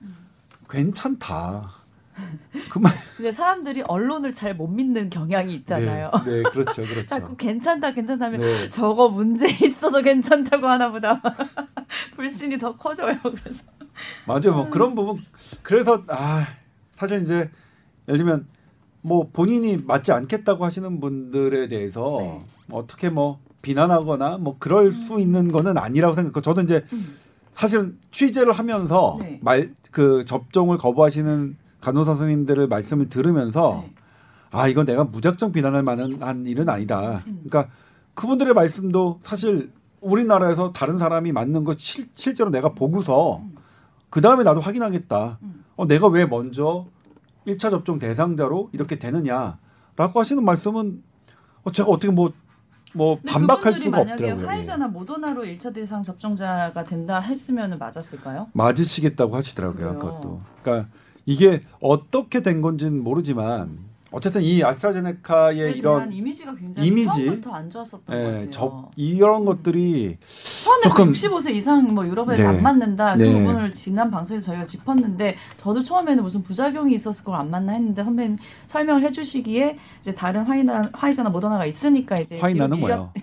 괜찮다. 0.69 1.69
그만 2.69 2.91
근데 3.15 3.31
사람들이 3.31 3.81
언론을 3.83 4.33
잘 4.33 4.53
못 4.53 4.67
믿는 4.67 5.09
경향이 5.09 5.53
있잖아요. 5.55 6.11
네, 6.25 6.31
네, 6.31 6.43
그렇죠, 6.43 6.83
그렇죠. 6.83 7.05
자꾸 7.07 7.35
괜찮다 7.35 7.93
괜찮다면 7.93 8.39
네. 8.41 8.69
저거 8.69 9.09
문제 9.09 9.47
있어서 9.65 10.01
괜찮다고 10.01 10.67
하나 10.67 10.89
보다 10.89 11.21
불신이 12.15 12.57
더 12.57 12.75
커져요. 12.75 13.17
그래서 13.23 13.63
맞아요. 14.25 14.53
뭐 14.53 14.69
그런 14.69 14.95
부분 14.95 15.23
그래서 15.63 16.03
아 16.07 16.47
사실 16.95 17.21
이제 17.21 17.49
예를 18.07 18.17
들면 18.19 18.45
뭐 19.01 19.29
본인이 19.31 19.77
맞지 19.77 20.11
않겠다고 20.11 20.65
하시는 20.65 20.99
분들에 20.99 21.67
대해서 21.67 22.17
네. 22.19 22.41
뭐 22.67 22.79
어떻게 22.79 23.09
뭐 23.09 23.39
비난하거나 23.61 24.37
뭐 24.37 24.55
그럴 24.59 24.91
수 24.91 25.19
있는 25.19 25.51
거는 25.51 25.77
아니라고 25.77 26.15
생각하고 26.15 26.41
저도 26.41 26.61
이제 26.61 26.85
음. 26.93 27.17
사실 27.53 27.95
취재를 28.11 28.53
하면서 28.53 29.17
네. 29.19 29.39
말그 29.41 30.25
접종을 30.25 30.77
거부하시는 30.77 31.57
간호사 31.81 32.15
선생님들의 32.15 32.67
말씀을 32.67 33.09
들으면서 33.09 33.83
네. 33.85 33.93
아 34.51 34.67
이건 34.67 34.85
내가 34.85 35.03
무작정 35.03 35.51
비난할 35.51 35.83
만한 35.83 36.21
한 36.21 36.45
일은 36.45 36.69
아니다. 36.69 37.23
음. 37.27 37.43
그러니까 37.47 37.71
그분들의 38.13 38.53
말씀도 38.53 39.19
사실 39.23 39.71
우리나라에서 40.01 40.73
다른 40.73 40.97
사람이 40.97 41.31
맞는 41.31 41.63
거 41.63 41.73
실, 41.77 42.07
실제로 42.15 42.49
내가 42.49 42.69
보고서 42.69 43.37
음. 43.37 43.55
그 44.09 44.21
다음에 44.21 44.43
나도 44.43 44.59
확인하겠다. 44.59 45.39
음. 45.41 45.63
어, 45.75 45.87
내가 45.87 46.07
왜 46.07 46.25
먼저 46.25 46.85
1차 47.47 47.71
접종 47.71 47.99
대상자로 47.99 48.69
이렇게 48.73 48.97
되느냐라고 48.97 50.19
하시는 50.19 50.43
말씀은 50.43 51.03
어, 51.63 51.71
제가 51.71 51.89
어떻게 51.89 52.11
뭐, 52.11 52.33
뭐 52.93 53.19
반박할 53.25 53.73
수가 53.73 53.89
만약에 53.89 54.11
없더라고요. 54.13 54.43
예. 54.43 54.47
화이자나 54.47 54.87
모더나로 54.87 55.43
1차 55.43 55.73
대상 55.73 56.03
접종자가 56.03 56.83
된다 56.83 57.19
했으면 57.19 57.77
맞았을까요? 57.77 58.47
맞으시겠다고 58.53 59.35
하시더라고요. 59.35 59.75
그래요. 59.75 59.99
그것도. 59.99 60.41
그러니까 60.61 60.89
이게 61.25 61.61
어떻게 61.79 62.41
된 62.41 62.61
건지는 62.61 63.03
모르지만 63.03 63.77
어쨌든 64.13 64.41
이 64.41 64.61
아스트라제네카의 64.61 65.77
이런 65.77 66.11
이미지가 66.11 66.53
굉장히 66.55 66.87
이미지? 66.89 67.07
처음부터 67.25 67.51
안 67.53 67.69
좋았었던 67.69 68.05
것 68.05 68.13
예, 68.13 68.23
같아요. 68.25 68.49
접 68.51 68.91
이런 68.97 69.45
것들이 69.45 70.17
처음에 70.63 70.81
조금- 70.83 71.11
65세 71.13 71.51
이상 71.55 71.83
뭐 71.93 72.05
유럽에서 72.05 72.43
네. 72.43 72.47
안 72.49 72.61
맞는다 72.61 73.15
네. 73.15 73.31
그 73.31 73.39
부분을 73.39 73.71
지난 73.71 74.11
방송에서 74.11 74.47
저희가 74.47 74.65
짚었는데 74.65 75.37
저도 75.57 75.81
처음에는 75.81 76.23
무슨 76.23 76.43
부작용이 76.43 76.93
있었을 76.93 77.23
걸 77.23 77.35
안 77.35 77.49
맞나 77.49 77.71
했는데 77.71 78.03
선배님 78.03 78.37
설명을 78.67 79.01
해주시기에 79.03 79.77
이제 80.01 80.13
다른 80.13 80.43
화이나 80.43 80.81
화이자나 80.91 81.29
모더나가 81.29 81.65
있으니까 81.65 82.17
이제 82.17 82.37
화이나는 82.37 82.79
뭐예요? 82.81 83.13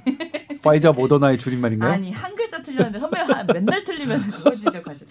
파이자 0.62 0.92
모더나의 0.92 1.36
줄임말인가요? 1.38 1.92
아니 1.92 2.10
한 2.10 2.34
글자 2.34 2.62
틀렸는데 2.62 2.98
선배님 2.98 3.30
한- 3.30 3.46
맨날 3.52 3.84
틀리면 3.84 4.20
그거 4.22 4.56
지적하지. 4.56 5.04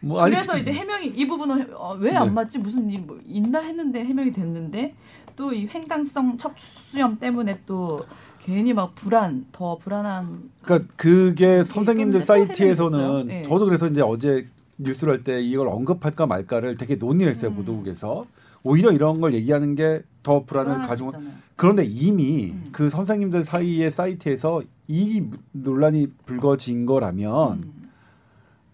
뭐 0.00 0.22
그래서 0.24 0.56
이제 0.58 0.72
해명이 0.72 1.06
이 1.08 1.26
부분을 1.26 1.74
왜안 1.98 2.28
네. 2.28 2.32
맞지 2.32 2.58
무슨 2.58 2.88
일 2.90 3.00
뭐 3.06 3.18
있나 3.26 3.60
했는데 3.60 4.04
해명이 4.04 4.32
됐는데 4.32 4.94
또 5.36 5.52
이 5.52 5.66
횡단성 5.72 6.36
척수염 6.36 7.18
때문에 7.18 7.60
또 7.66 8.00
괜히 8.42 8.72
막 8.72 8.94
불안 8.94 9.46
더 9.52 9.76
불안한 9.78 10.50
그러니까 10.62 10.92
그게 10.96 11.62
선생님들 11.64 12.22
사이트에서는? 12.22 13.26
네. 13.26 13.42
저도 13.42 13.64
그래서 13.66 13.86
이제 13.86 14.00
어제 14.02 14.46
뉴스를 14.78 15.12
할 15.14 15.24
때 15.24 15.40
이걸 15.40 15.68
언급할까 15.68 16.26
말까를 16.26 16.74
되게 16.76 16.96
논의를 16.96 17.32
했어요 17.34 17.50
음. 17.52 17.56
보도국에서 17.56 18.24
오히려 18.62 18.92
이런 18.92 19.20
걸 19.20 19.34
얘기하는 19.34 19.74
게 19.76 20.02
더 20.22 20.44
불안을 20.44 20.86
가지고. 20.86 21.12
그런데 21.56 21.84
이미 21.84 22.50
음. 22.50 22.68
그 22.72 22.90
선생님들 22.90 23.44
사이의 23.46 23.90
사이트에서 23.90 24.62
이 24.88 25.22
논란이 25.52 26.08
불거진 26.26 26.84
거라면 26.86 27.52
음. 27.54 27.72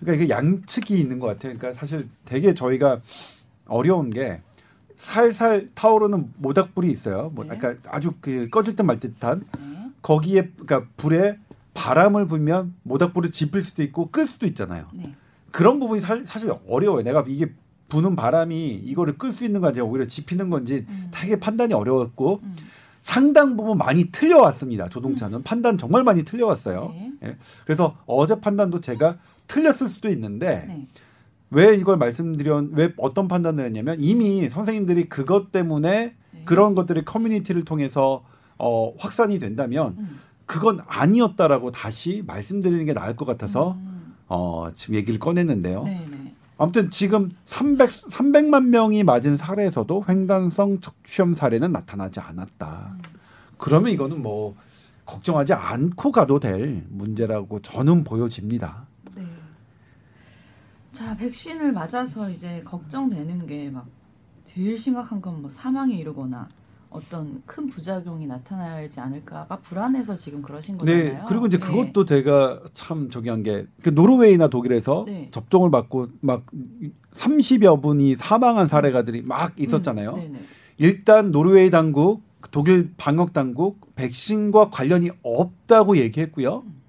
그러니까 0.00 0.24
이게 0.24 0.32
양측이 0.32 0.98
있는 0.98 1.18
것 1.18 1.26
같아요. 1.26 1.56
그러니까 1.56 1.78
사실 1.78 2.09
되게 2.24 2.54
저희가 2.54 3.00
어려운 3.66 4.11
게 4.11 4.40
살살 4.96 5.68
타오르는 5.74 6.32
모닥불이 6.38 6.90
있어요. 6.90 7.30
뭐 7.35 7.44
네. 7.44 7.56
그러니까 7.56 7.90
아주 7.90 8.12
그 8.20 8.48
꺼질 8.50 8.76
듯 8.76 8.82
말 8.82 9.00
듯한 9.00 9.44
네. 9.59 9.90
거기에 10.02 10.50
그러니까 10.56 10.88
불에 10.96 11.38
바람을 11.74 12.26
불면 12.26 12.74
모닥불을 12.85 13.32
지필 13.32 13.62
수도 13.62 13.82
있고 13.82 14.11
끌 14.11 14.26
수도 14.26 14.46
있잖아요. 14.46 14.87
네. 14.94 15.14
그런 15.50 15.78
부분이 15.80 16.00
사, 16.00 16.18
사실 16.24 16.52
어려워요. 16.68 17.02
내가 17.02 17.24
이게 17.28 17.52
부는 17.88 18.16
바람이 18.16 18.70
이거를 18.70 19.16
끌 19.18 19.32
수 19.32 19.44
있는 19.44 19.61
건지 19.61 19.80
오히려 19.80 20.06
지피는 20.06 20.50
건지 20.50 20.87
음. 20.88 21.09
되게 21.12 21.38
판단이 21.38 21.74
어려웠고 21.74 22.40
음. 22.42 22.56
상당 23.02 23.56
부분 23.56 23.78
많이 23.78 24.11
틀려왔습니다. 24.11 24.88
조동차는 24.88 25.44
판단 25.44 25.78
정말 25.78 26.02
많이 26.02 26.24
틀려왔어요. 26.24 26.92
네. 27.20 27.29
예. 27.29 27.37
그래서 27.64 27.96
어제 28.07 28.40
판단도 28.40 28.81
제가 28.81 29.16
틀렸을 29.46 29.88
수도 29.88 30.09
있는데 30.11 30.64
네. 30.68 30.87
왜 31.50 31.74
이걸 31.74 31.96
말씀드렸 31.96 32.70
왜 32.72 32.92
어떤 32.96 33.29
판단을 33.29 33.64
했냐면 33.64 33.98
이미 34.00 34.48
선생님들이 34.50 35.09
그것 35.09 35.52
때문에 35.52 36.14
네. 36.33 36.42
그런 36.44 36.74
것들이 36.74 37.05
커뮤니티를 37.05 37.64
통해서 37.64 38.24
어, 38.59 38.92
확산이 38.98 39.38
된다면 39.38 39.96
음. 39.98 40.20
그건 40.46 40.81
아니었다라고 40.87 41.72
다시 41.72 42.22
말씀드리는 42.26 42.85
게 42.85 42.94
나을 42.94 43.16
것 43.16 43.24
같아서 43.24 43.72
음. 43.72 44.14
어, 44.29 44.70
지금 44.74 44.96
얘기를 44.96 45.20
꺼냈는데요. 45.20 45.83
네, 45.85 46.07
네. 46.11 46.35
아무튼 46.59 46.90
지금 46.90 47.31
300 47.44 47.90
300만 47.90 48.68
명이 48.68 49.05
맞은 49.05 49.37
사례에서도 49.37 50.05
횡단성 50.09 50.81
척추염 50.81 51.35
사례는 51.35 51.70
나타나지 51.72 52.20
않았다. 52.20 52.96
음. 52.96 53.02
그러면 53.59 53.92
이거는 53.92 54.22
뭐 54.22 54.55
걱정하지 55.07 55.55
않고 55.55 56.12
가도 56.12 56.38
될 56.40 56.85
문제라고 56.90 57.61
저는 57.62 58.05
보여집니다. 58.05 58.87
네. 59.14 59.23
자, 60.92 61.16
백신을 61.16 61.73
맞아서 61.73 62.29
이제 62.29 62.62
걱정되는 62.64 63.47
게 63.47 63.71
막 63.71 63.87
제일 64.45 64.77
심각한 64.79 65.21
건 65.21 65.40
뭐 65.42 65.51
사망에 65.51 65.95
이르거나 65.95 66.49
어떤 66.88 67.42
큰 67.45 67.69
부작용이 67.69 68.27
나타나지 68.27 69.01
않을까가 69.01 69.59
불안해서 69.59 70.14
지금 70.14 70.40
그러신 70.40 70.79
거잖아요. 70.79 71.05
네. 71.05 71.23
그리고 71.29 71.47
이제 71.47 71.59
네. 71.59 71.66
그것도 71.66 72.05
제가 72.07 72.62
참 72.73 73.11
저기 73.11 73.29
한게 73.29 73.66
그 73.83 73.90
노르웨이나 73.90 74.49
독일에서 74.49 75.05
네. 75.07 75.29
접종을 75.31 75.71
받고 75.71 76.07
막 76.21 76.45
30여 77.12 77.83
분이 77.83 78.16
사망한 78.16 78.69
사례가들이 78.69 79.23
막 79.27 79.61
있었잖아요. 79.61 80.11
음, 80.14 80.16
네네. 80.16 80.40
일단 80.79 81.31
노르웨이 81.33 81.69
당국, 81.69 82.23
독일 82.57 82.95
방역 82.97 83.35
당국 83.35 83.95
백신과 83.97 84.71
관련이 84.71 85.11
없다고 85.23 85.99
얘기했고요. 85.99 86.62
음. 86.64 86.81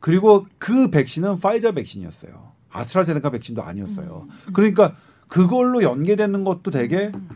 그리고 0.00 0.46
그 0.58 0.90
백신은 0.90 1.38
파이저 1.38 1.70
백신이었어요. 1.70 2.50
아스트라제네카 2.70 3.30
백신도 3.30 3.62
아니었어요. 3.62 4.26
음. 4.28 4.52
그러니까 4.52 4.96
그걸로 5.28 5.84
연계되는 5.84 6.42
것도 6.42 6.72
되게 6.72 7.12
음. 7.14 7.28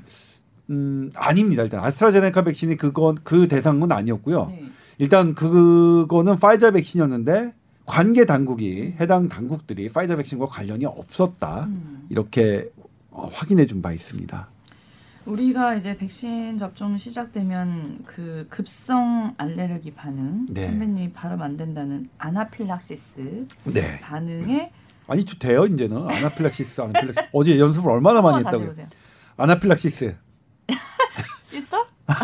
음, 0.70 1.12
아닙니다. 1.14 1.62
일단 1.62 1.84
아스트라제네카 1.84 2.42
백신이 2.42 2.76
그건 2.76 3.18
그 3.22 3.46
대상은 3.46 3.92
아니었고요. 3.92 4.48
네. 4.48 4.64
일단 4.98 5.36
그거는 5.36 6.40
파이저 6.40 6.72
백신이었는데 6.72 7.54
관계 7.84 8.26
당국이 8.26 8.96
해당 8.98 9.28
당국들이 9.28 9.90
파이저 9.90 10.16
백신과 10.16 10.46
관련이 10.46 10.86
없었다. 10.86 11.66
음. 11.66 12.06
이렇게 12.10 12.68
어, 13.10 13.30
확인해 13.32 13.64
준 13.64 13.80
바 13.80 13.92
있습니다. 13.92 14.48
우리가 15.26 15.74
이제 15.74 15.96
백신 15.96 16.56
접종 16.56 16.96
시작되면 16.96 18.04
그 18.06 18.46
급성 18.48 19.34
알레르기 19.36 19.92
반응, 19.94 20.46
네. 20.48 20.68
선배님이 20.68 21.12
발음 21.12 21.42
안 21.42 21.56
된다는 21.56 22.08
아나필락시스 22.18 23.46
네. 23.64 24.00
반응에 24.00 24.72
아니 25.08 25.24
저 25.24 25.36
돼요 25.36 25.66
이제는 25.66 26.08
아나필락시스 26.08 26.80
아나필락시스 26.80 27.26
어제 27.32 27.58
연습을 27.58 27.90
얼마나 27.90 28.22
많이 28.22 28.38
했다고요. 28.38 28.74
아나필락시스 29.36 30.16
씻어? 31.42 31.84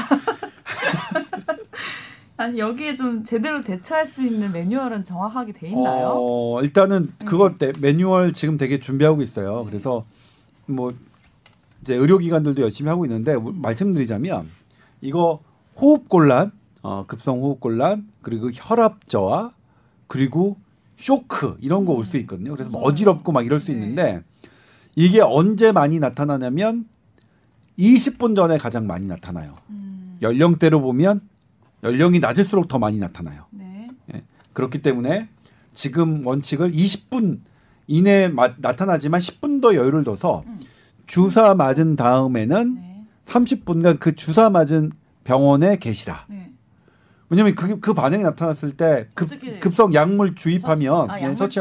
아니 2.36 2.58
여기에 2.58 2.94
좀 2.94 3.24
제대로 3.24 3.62
대처할 3.62 4.04
수 4.04 4.24
있는 4.24 4.52
매뉴얼은 4.52 5.04
정확하게 5.04 5.52
돼 5.52 5.68
있나요? 5.68 6.14
어, 6.16 6.62
일단은 6.62 7.12
그것 7.24 7.58
때 7.58 7.72
매뉴얼 7.80 8.32
지금 8.32 8.56
되게 8.56 8.80
준비하고 8.80 9.22
있어요. 9.22 9.62
네. 9.64 9.70
그래서 9.70 10.02
뭐 10.66 10.94
이제 11.82 11.94
의료기관들도 11.96 12.62
열심히 12.62 12.88
하고 12.88 13.04
있는데 13.04 13.36
뭐 13.36 13.52
말씀드리자면 13.54 14.46
이거 15.00 15.40
호흡곤란, 15.80 16.52
어, 16.82 17.04
급성 17.06 17.40
호흡곤란 17.42 18.08
그리고 18.22 18.50
혈압 18.52 19.08
저하 19.08 19.50
그리고 20.06 20.56
쇼크 20.96 21.56
이런 21.60 21.84
거 21.84 21.94
올 21.94 22.04
수 22.04 22.16
있거든요. 22.18 22.52
그래서 22.52 22.70
뭐 22.70 22.80
무서워요. 22.80 22.92
어지럽고 22.92 23.32
막 23.32 23.44
이럴 23.44 23.58
수 23.60 23.72
네. 23.72 23.78
있는데 23.78 24.22
이게 24.94 25.20
언제 25.20 25.72
많이 25.72 25.98
나타나냐면 25.98 26.86
20분 27.78 28.36
전에 28.36 28.58
가장 28.58 28.86
많이 28.86 29.06
나타나요. 29.06 29.56
음, 29.70 30.18
연령대로 30.22 30.80
보면 30.80 31.20
연령이 31.82 32.20
낮을수록 32.20 32.68
더 32.68 32.78
많이 32.78 32.98
나타나요. 32.98 33.46
네. 33.50 33.88
그렇기 34.52 34.82
때문에 34.82 35.28
지금 35.74 36.24
원칙을 36.26 36.70
20분 36.72 37.40
이내에 37.88 38.28
마- 38.28 38.54
나타나지만 38.58 39.18
10분 39.18 39.62
더 39.62 39.74
여유를 39.74 40.04
둬서 40.04 40.44
음. 40.46 40.60
주사 41.06 41.54
맞은 41.54 41.96
다음에는 41.96 42.74
네. 42.74 43.04
30분간 43.26 43.98
그 44.00 44.14
주사 44.14 44.50
맞은 44.50 44.92
병원에 45.24 45.76
계시라. 45.78 46.24
네. 46.28 46.52
왜냐면 47.28 47.54
그, 47.54 47.80
그 47.80 47.94
반응이 47.94 48.22
나타났을 48.22 48.76
때 48.76 49.08
급, 49.14 49.28
급성 49.60 49.94
약물 49.94 50.34
주입하면 50.34 51.08
처치- 51.08 51.10
아, 51.10 51.18
예, 51.18 51.22
약물 51.22 51.36
처치 51.36 51.60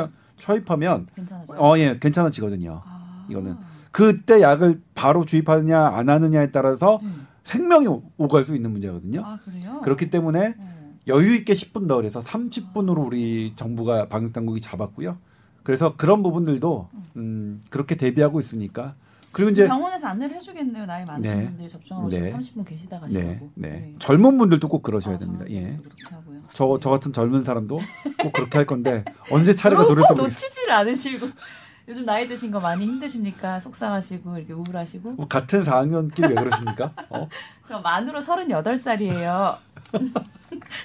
괜찮아져요. 1.16 1.60
아예 1.60 2.00
괜찮아지거든요. 2.00 2.82
아. 2.84 3.26
이거는. 3.30 3.56
그때 3.92 4.42
약을 4.42 4.82
바로 4.96 5.26
주입하느냐 5.26 5.80
안 5.88 6.10
하느냐에 6.10 6.52
따라서 6.52 7.00
네. 7.04 7.10
생명이 7.44 7.88
오- 7.88 8.04
오갈 8.18 8.44
수 8.44 8.56
있는 8.56 8.72
문제거든요. 8.72 9.24
아? 9.26 9.40
그렇기 9.84 10.10
때문에 10.10 10.56
어. 10.58 10.92
여유 11.08 11.36
있게 11.36 11.54
10분 11.54 11.88
더 11.88 11.96
그래서 11.96 12.20
30분으로 12.20 13.06
우리 13.06 13.54
정부가 13.56 14.08
방역 14.08 14.34
당국이 14.34 14.62
잡았고요. 14.62 15.18
그래서 15.64 15.96
그런 15.96 16.24
부분들도 16.24 16.90
음, 17.18 17.62
그렇게 17.70 17.96
대비하고 17.96 18.40
있으니까 18.40 18.96
그리고 19.32 19.50
이제 19.52 19.66
병원에서 19.68 20.08
안내를 20.08 20.36
해주겠네요. 20.36 20.86
나이 20.86 21.06
많으신 21.06 21.38
네. 21.38 21.46
분들이 21.46 21.70
접종을 21.70 22.06
오시면 22.08 22.26
네. 22.26 22.38
30분 22.38 22.66
계시다 22.66 22.98
네, 22.98 23.02
가시라고. 23.02 23.52
네. 23.56 23.96
젊은 24.00 24.38
분들도 24.38 24.68
꼭 24.68 24.84
그러셔야 24.84 25.16
아, 25.16 25.18
됩니다. 25.18 25.46
예. 25.50 25.78
하고요. 26.10 26.42
저, 26.54 26.78
저 26.82 26.90
같은 26.90 27.14
젊은 27.14 27.44
사람도 27.44 27.80
꼭 28.22 28.34
그렇게 28.34 28.58
할 28.58 28.66
건데 28.66 29.06
언제 29.30 29.56
차례가 29.56 29.86
돌을지. 29.88 30.14
놓치질 30.14 30.70
않으시고 30.72 31.28
요즘 31.88 32.06
나이 32.06 32.28
드신 32.28 32.52
거 32.52 32.60
많이 32.60 32.86
힘드십니까? 32.86 33.60
속상하시고 33.60 34.38
이렇게 34.38 34.54
우울하시고 34.54 35.12
뭐 35.14 35.28
같은 35.28 35.64
4학년끼리 35.64 36.30
왜 36.30 36.36
그러십니까? 36.36 36.94
어? 37.10 37.28
저 37.68 37.80
만으로 37.80 38.20
38살이에요. 38.20 39.58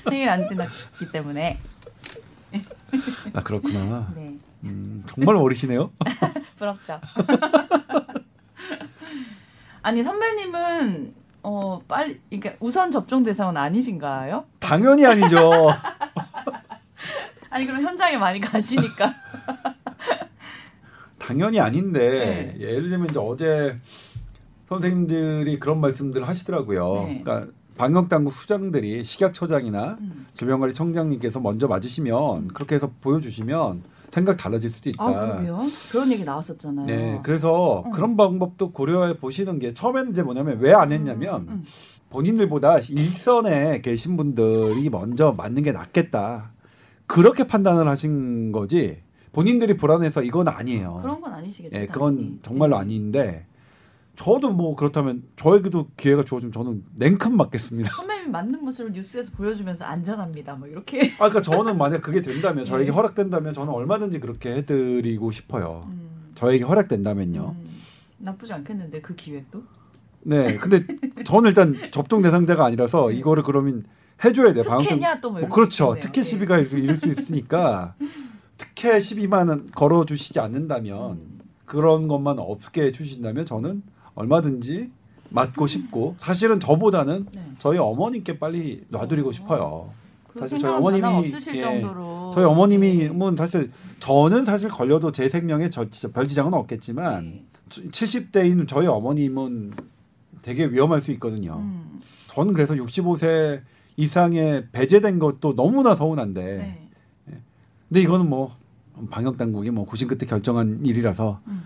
생일 0.09 0.29
안 0.29 0.47
지났기 0.47 1.11
때문에. 1.13 1.59
아 3.35 3.43
그렇구나. 3.43 4.13
네. 4.17 4.37
음, 4.65 5.03
정말 5.07 5.37
어리시네요. 5.37 5.91
부럽죠. 6.57 6.99
아니 9.83 10.03
선배님은 10.03 11.15
어 11.43 11.81
빨리 11.87 12.21
그러니까 12.29 12.55
우선 12.61 12.91
접종 12.91 13.23
대상은 13.23 13.57
아니신가요? 13.57 14.45
당연히 14.59 15.07
아니죠. 15.07 15.51
아니 17.51 17.67
그럼 17.67 17.83
현장에 17.83 18.17
많이 18.17 18.41
가시니까. 18.41 19.15
당연히 21.19 21.61
아닌데 21.61 22.55
네. 22.59 22.61
예를 22.61 22.89
들면 22.89 23.11
이제 23.11 23.19
어제 23.19 23.77
선생님들이 24.69 25.59
그런 25.59 25.81
말씀들을 25.81 26.27
하시더라고요. 26.27 27.07
네. 27.07 27.23
그러니까 27.23 27.53
방역 27.77 28.09
당국 28.09 28.33
수장들이 28.33 29.05
식약처장이나 29.05 29.99
음. 30.01 30.27
질병관리청장님께서 30.33 31.41
먼저 31.41 31.69
맞으시면 31.69 32.49
그렇게 32.49 32.75
해서 32.75 32.91
보여주시면 33.01 33.83
생각 34.11 34.37
달라질 34.37 34.71
수도 34.71 34.89
있다. 34.91 35.03
아 35.05 35.13
그러게요. 35.13 35.63
그런 35.91 36.11
얘기 36.13 36.25
나왔었잖아요. 36.25 36.87
네, 36.87 37.21
그래서 37.23 37.83
음. 37.87 37.91
그런 37.93 38.17
방법도 38.17 38.73
고려해 38.73 39.19
보시는 39.19 39.59
게 39.59 39.75
처음에는 39.75 40.11
이제 40.13 40.23
뭐냐면 40.23 40.59
왜 40.61 40.73
안 40.73 40.93
했냐면 40.93 41.43
음, 41.43 41.49
음. 41.51 41.65
본인들보다 42.11 42.79
일선에 42.91 43.81
계신 43.81 44.17
분들이 44.17 44.89
먼저 44.91 45.35
맞는 45.37 45.63
게 45.63 45.73
낫겠다. 45.73 46.53
그렇게 47.07 47.47
판단을 47.47 47.87
하신 47.89 48.53
거지. 48.53 48.99
본인들이 49.33 49.77
불안해서 49.77 50.23
이건 50.23 50.49
아니에요. 50.49 51.01
그런 51.03 51.21
건 51.21 51.33
아니시겠죠. 51.35 51.77
예, 51.77 51.87
그건 51.87 52.17
당연히. 52.17 52.39
정말로 52.43 52.77
네. 52.77 52.81
아닌데 52.83 53.47
저도 54.17 54.51
뭐 54.51 54.75
그렇다면 54.75 55.23
저에게도 55.37 55.89
기회가 55.97 56.25
주어지면 56.25 56.53
저는 56.53 56.85
냉큼 56.97 57.37
맞겠습니다. 57.37 57.91
선배님 57.95 58.33
맞는 58.33 58.65
모습을 58.65 58.93
뉴스에서 58.93 59.37
보여주면서 59.37 59.85
안전합니다. 59.85 60.55
뭐 60.55 60.67
이렇게. 60.67 61.13
아, 61.15 61.29
그러니까 61.29 61.43
저는 61.43 61.77
만약 61.77 62.01
그게 62.03 62.23
된다면 62.23 62.65
저에게 62.65 62.91
네. 62.91 62.93
허락된다면 62.93 63.55
저는 63.55 63.73
얼마든지 63.73 64.21
그렇게 64.21 64.55
해드리고 64.57 65.31
싶어요. 65.31 65.85
음, 65.89 66.33
저에게 66.35 66.65
허락된다면요. 66.65 67.55
음, 67.59 67.81
나쁘지 68.19 68.55
않겠는데 68.55 69.03
그 69.03 69.15
기획도. 69.15 69.63
네, 70.23 70.57
근데 70.57 70.85
저는 71.25 71.49
일단 71.51 71.77
접종 71.93 72.23
대상자가 72.23 72.65
아니라서 72.65 73.11
네. 73.11 73.17
이거를 73.17 73.43
그러면 73.43 73.85
해줘야. 74.25 74.53
방역 74.55 74.79
특혜냐 74.79 75.21
또뭐 75.21 75.43
어, 75.43 75.49
그렇죠. 75.49 75.95
특혜 76.01 76.23
시비가 76.23 76.59
이럴 76.59 76.97
수 76.97 77.07
있으니까 77.09 77.95
특혜 78.57 78.97
12만 78.97 79.51
원 79.51 79.71
걸어 79.73 80.07
주시지 80.07 80.41
않는다면 80.41 81.13
음. 81.13 81.39
그런 81.67 82.09
것만 82.09 82.39
없게 82.39 82.85
해 82.85 82.93
주신다면 82.93 83.45
저는 83.45 83.83
얼마든지 84.17 84.91
맞고 85.31 85.67
싶고 85.67 86.17
사실은 86.19 86.59
저보다는 86.59 87.27
네. 87.35 87.53
저희 87.59 87.79
어머님께 87.79 88.39
빨리 88.39 88.85
놔드리고 88.89 89.29
어. 89.29 89.33
싶어요. 89.33 89.91
그 90.29 90.41
사실 90.41 90.59
저희 90.59 90.73
어머님이- 90.73 91.55
예. 91.55 91.61
정도로 91.61 92.31
저희 92.33 92.45
어머님이 92.45 92.97
네. 92.97 93.09
뭐 93.09 93.35
사실 93.37 93.71
저는 94.01 94.45
사실 94.45 94.69
걸려도 94.69 95.13
제 95.13 95.29
생명에 95.29 95.71
저 95.71 95.89
진짜 95.89 96.13
별 96.13 96.27
지장은 96.27 96.53
없겠지만 96.55 97.25
네. 97.25 97.45
70대인 97.91 98.67
저희 98.69 98.87
어머님은 98.87 99.73
되게 100.43 100.67
위험할 100.67 101.01
수 101.01 101.11
있거든요. 101.13 101.57
음. 101.59 102.01
저는 102.29 102.53
그래서 102.53 102.75
65세 102.75 103.63
이상에 103.97 104.65
배제된 104.73 105.19
것도 105.19 105.55
너무나 105.57 105.95
서운한데 105.95 106.43
네. 107.27 107.41
근데 107.89 108.01
이거는 108.03 108.29
뭐 108.29 108.55
방역 109.11 109.37
당국이 109.39 109.71
뭐 109.71 109.85
고심 109.87 110.09
끝에 110.09 110.27
결정한 110.29 110.85
일이라서 110.85 111.41
음. 111.49 111.63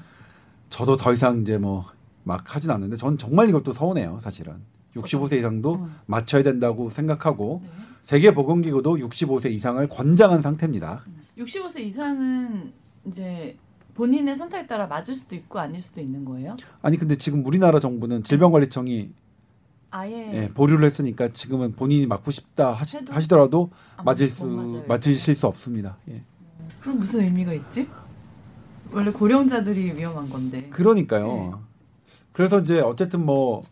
저도 0.70 0.96
더 0.96 1.12
이상 1.12 1.40
이제 1.40 1.58
뭐 1.58 1.86
막 2.30 2.54
하진 2.54 2.70
않는데 2.70 2.94
전 2.94 3.18
정말 3.18 3.48
이것도 3.48 3.72
서운해요, 3.72 4.20
사실은. 4.22 4.54
65세 4.94 5.38
이상도 5.38 5.74
음. 5.74 5.96
맞춰야 6.06 6.44
된다고 6.44 6.88
생각하고 6.88 7.60
네. 7.64 7.70
세계 8.04 8.32
보건기구도 8.32 8.98
65세 8.98 9.50
이상을 9.50 9.88
권장한 9.88 10.40
상태입니다. 10.40 11.02
65세 11.36 11.80
이상은 11.80 12.72
이제 13.04 13.56
본인의 13.94 14.36
선택에 14.36 14.68
따라 14.68 14.86
맞을 14.86 15.16
수도 15.16 15.34
있고 15.34 15.58
아닐 15.58 15.82
수도 15.82 16.00
있는 16.00 16.24
거예요? 16.24 16.54
아니 16.82 16.96
근데 16.96 17.16
지금 17.16 17.44
우리나라 17.44 17.80
정부는 17.80 18.22
질병관리청이 18.22 19.10
아예 19.90 20.44
예, 20.44 20.48
보류를 20.54 20.84
했으니까 20.84 21.32
지금은 21.32 21.72
본인이 21.74 22.06
맞고 22.06 22.30
싶다 22.30 22.70
하시, 22.70 22.98
하시더라도 23.08 23.70
안 23.96 24.04
맞을 24.04 24.28
못수 24.28 24.46
맞아요. 24.46 24.84
맞으실 24.86 25.34
수 25.34 25.48
없습니다. 25.48 25.96
예. 26.08 26.22
그럼 26.80 27.00
무슨 27.00 27.22
의미가 27.22 27.52
있지? 27.54 27.88
원래 28.92 29.10
고령자들이 29.10 29.98
위험한 29.98 30.30
건데. 30.30 30.68
그러니까요. 30.70 31.26
네. 31.26 31.69
그래서 32.40 32.58
이제 32.60 32.80
어쨌든 32.80 33.26
뭐 33.26 33.62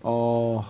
어, 0.00 0.62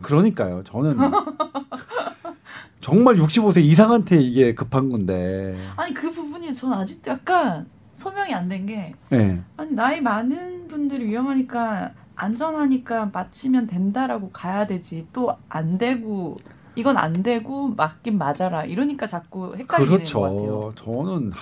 그러니까요. 0.00 0.62
저는 0.62 0.96
정말 2.80 3.16
65세 3.16 3.60
이상한테 3.64 4.22
이게 4.22 4.54
급한 4.54 4.90
건데. 4.90 5.56
아니 5.74 5.92
그 5.92 6.08
부분이 6.12 6.54
전 6.54 6.72
아직도 6.72 7.10
약간 7.10 7.66
소명이 7.94 8.32
안 8.32 8.48
된게 8.48 8.94
예. 9.12 9.40
아니 9.56 9.72
나이 9.72 10.00
많은 10.00 10.68
분들이 10.68 11.06
위험하니까 11.06 11.94
안전하니까 12.14 13.10
맞히면 13.12 13.66
된다라고 13.66 14.30
가야 14.30 14.68
되지 14.68 15.08
또 15.12 15.36
안 15.48 15.78
되고 15.78 16.36
이건 16.76 16.96
안 16.96 17.24
되고 17.24 17.66
맞긴 17.76 18.18
맞아라 18.18 18.66
이러니까 18.66 19.08
자꾸 19.08 19.56
헷갈리는 19.56 20.04
것 20.04 20.20
같아요. 20.20 20.38
그렇죠. 20.38 20.72
저는 20.76 21.32
하, 21.32 21.38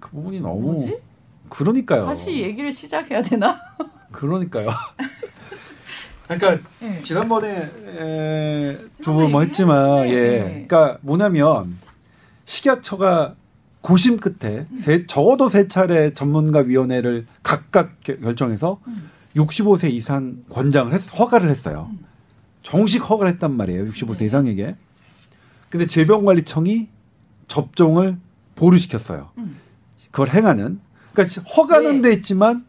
그 0.00 0.10
부분이 0.10 0.40
너무 0.40 0.60
뭐지? 0.72 1.00
그러니까요. 1.48 2.06
다시 2.06 2.40
얘기를 2.40 2.72
시작해야 2.72 3.22
되나? 3.22 3.56
그러니까요. 4.12 4.68
그러니까 6.28 6.68
네. 6.80 7.02
지난번에 7.02 7.70
얘기를 8.98 9.42
했지만 9.42 10.08
예. 10.08 10.12
네. 10.14 10.38
그러니까 10.66 10.98
뭐냐면 11.02 11.76
식약처가 12.44 13.34
고심 13.80 14.18
끝에 14.18 14.66
음. 14.70 14.76
세, 14.76 15.06
적어도 15.06 15.48
세 15.48 15.66
차례 15.68 16.12
전문가 16.14 16.60
위원회를 16.60 17.26
각각 17.42 18.00
겨- 18.02 18.16
결정해서 18.16 18.80
음. 18.86 19.10
65세 19.36 19.90
이상 19.90 20.36
권장을 20.50 20.92
했, 20.92 21.18
허가를 21.18 21.50
했어요. 21.50 21.88
음. 21.90 21.98
정식 22.62 22.98
허가를 23.08 23.32
했단 23.32 23.56
말이에요. 23.56 23.84
65세 23.86 24.18
네. 24.18 24.24
이상에게. 24.26 24.76
근데 25.68 25.86
질병관리청이 25.86 26.88
접종을 27.48 28.18
보류시켰어요. 28.54 29.30
음. 29.38 29.58
그걸 30.10 30.28
행하는. 30.30 30.80
그러니까 31.12 31.42
허가는 31.56 31.94
왜? 31.96 32.00
돼 32.02 32.12
있지만 32.12 32.64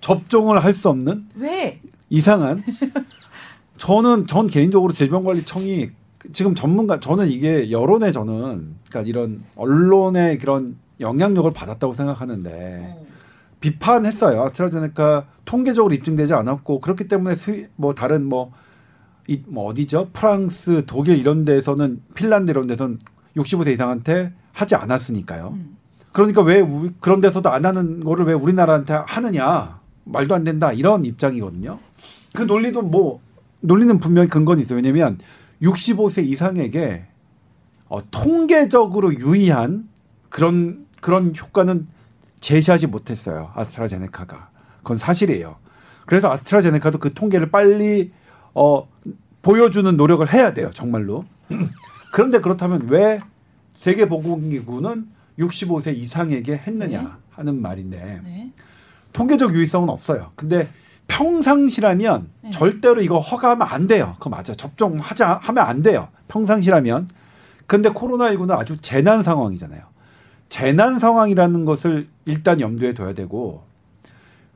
접종을 0.00 0.62
할 0.64 0.72
수 0.74 0.88
없는 0.88 1.26
왜? 1.36 1.80
이상한. 2.10 2.62
저는 3.78 4.26
전 4.26 4.46
개인적으로 4.46 4.92
질병관리청이 4.92 5.90
지금 6.32 6.54
전문가 6.54 6.98
저는 7.00 7.28
이게 7.28 7.70
여론의 7.70 8.12
저는 8.12 8.74
그러니까 8.88 9.00
이런 9.08 9.44
언론의 9.56 10.38
그런 10.38 10.76
영향력을 11.00 11.50
받았다고 11.54 11.92
생각하는데 11.92 12.80
어. 12.96 13.06
비판했어요. 13.60 14.42
아스트라제네카 14.44 15.26
통계적으로 15.44 15.94
입증되지 15.94 16.34
않았고 16.34 16.80
그렇기 16.80 17.08
때문에 17.08 17.36
수입 17.36 17.70
뭐 17.76 17.94
다른 17.94 18.24
뭐, 18.24 18.52
이, 19.26 19.42
뭐 19.46 19.66
어디죠? 19.66 20.10
프랑스, 20.12 20.84
독일 20.86 21.18
이런 21.18 21.44
데서는 21.44 22.02
핀란드 22.14 22.50
이런 22.50 22.66
데서는 22.66 22.98
65세 23.36 23.72
이상한테 23.72 24.32
하지 24.52 24.74
않았으니까요. 24.74 25.50
음. 25.54 25.76
그러니까 26.12 26.42
왜 26.42 26.60
우리- 26.60 26.90
그런 27.00 27.20
데서도 27.20 27.48
안 27.48 27.64
하는 27.64 28.00
거를 28.00 28.26
왜 28.26 28.32
우리나라한테 28.32 28.94
하느냐 29.06 29.77
말도 30.08 30.34
안 30.34 30.44
된다 30.44 30.72
이런 30.72 31.04
입장이거든요. 31.04 31.78
그 32.34 32.42
논리도 32.42 32.82
뭐 32.82 33.20
논리는 33.60 33.98
분명히 33.98 34.28
근거는 34.28 34.62
있어요. 34.62 34.76
왜냐하면 34.76 35.18
65세 35.62 36.26
이상에게 36.26 37.04
어, 37.88 38.10
통계적으로 38.10 39.14
유의한 39.14 39.88
그런 40.28 40.86
그런 41.00 41.34
효과는 41.36 41.86
제시하지 42.40 42.86
못했어요. 42.88 43.50
아스트라제네카가 43.54 44.50
그건 44.78 44.98
사실이에요. 44.98 45.56
그래서 46.06 46.30
아스트라제네카도 46.30 46.98
그 46.98 47.12
통계를 47.12 47.50
빨리 47.50 48.12
어, 48.54 48.88
보여주는 49.42 49.96
노력을 49.96 50.30
해야 50.32 50.54
돼요. 50.54 50.70
정말로. 50.72 51.24
그런데 52.12 52.40
그렇다면 52.40 52.88
왜 52.88 53.18
세계보건기구는 53.78 55.08
65세 55.38 55.96
이상에게 55.96 56.56
했느냐 56.56 57.02
네. 57.02 57.08
하는 57.30 57.62
말인데 57.62 58.20
네. 58.24 58.52
통계적 59.18 59.52
유의성은 59.52 59.88
없어요. 59.88 60.30
근데 60.36 60.68
평상시라면 61.08 62.28
네. 62.42 62.50
절대로 62.50 63.02
이거 63.02 63.18
허가하면 63.18 63.66
안 63.66 63.88
돼요. 63.88 64.14
그거 64.18 64.30
맞아. 64.30 64.54
접종하자 64.54 65.40
하면 65.42 65.66
안 65.66 65.82
돼요. 65.82 66.08
평상시라면. 66.28 67.08
근데 67.66 67.88
코로나19는 67.88 68.52
아주 68.52 68.76
재난 68.76 69.24
상황이잖아요. 69.24 69.82
재난 70.48 71.00
상황이라는 71.00 71.64
것을 71.64 72.06
일단 72.26 72.60
염두에 72.60 72.94
둬야 72.94 73.12
되고 73.12 73.64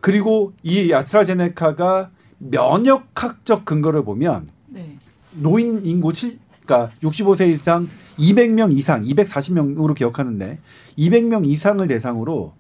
그리고 0.00 0.52
이 0.62 0.92
아스트라제네카가 0.92 2.10
면역학적 2.38 3.64
근거를 3.64 4.04
보면 4.04 4.48
네. 4.68 4.96
노인 5.32 5.84
인구 5.84 6.12
7, 6.12 6.38
그러니까 6.64 6.94
65세 7.02 7.52
이상 7.52 7.88
200명 8.16 8.72
이상, 8.72 9.02
240명으로 9.02 9.94
기억하는데 9.94 10.58
200명 10.96 11.46
이상을 11.46 11.84
대상으로 11.88 12.54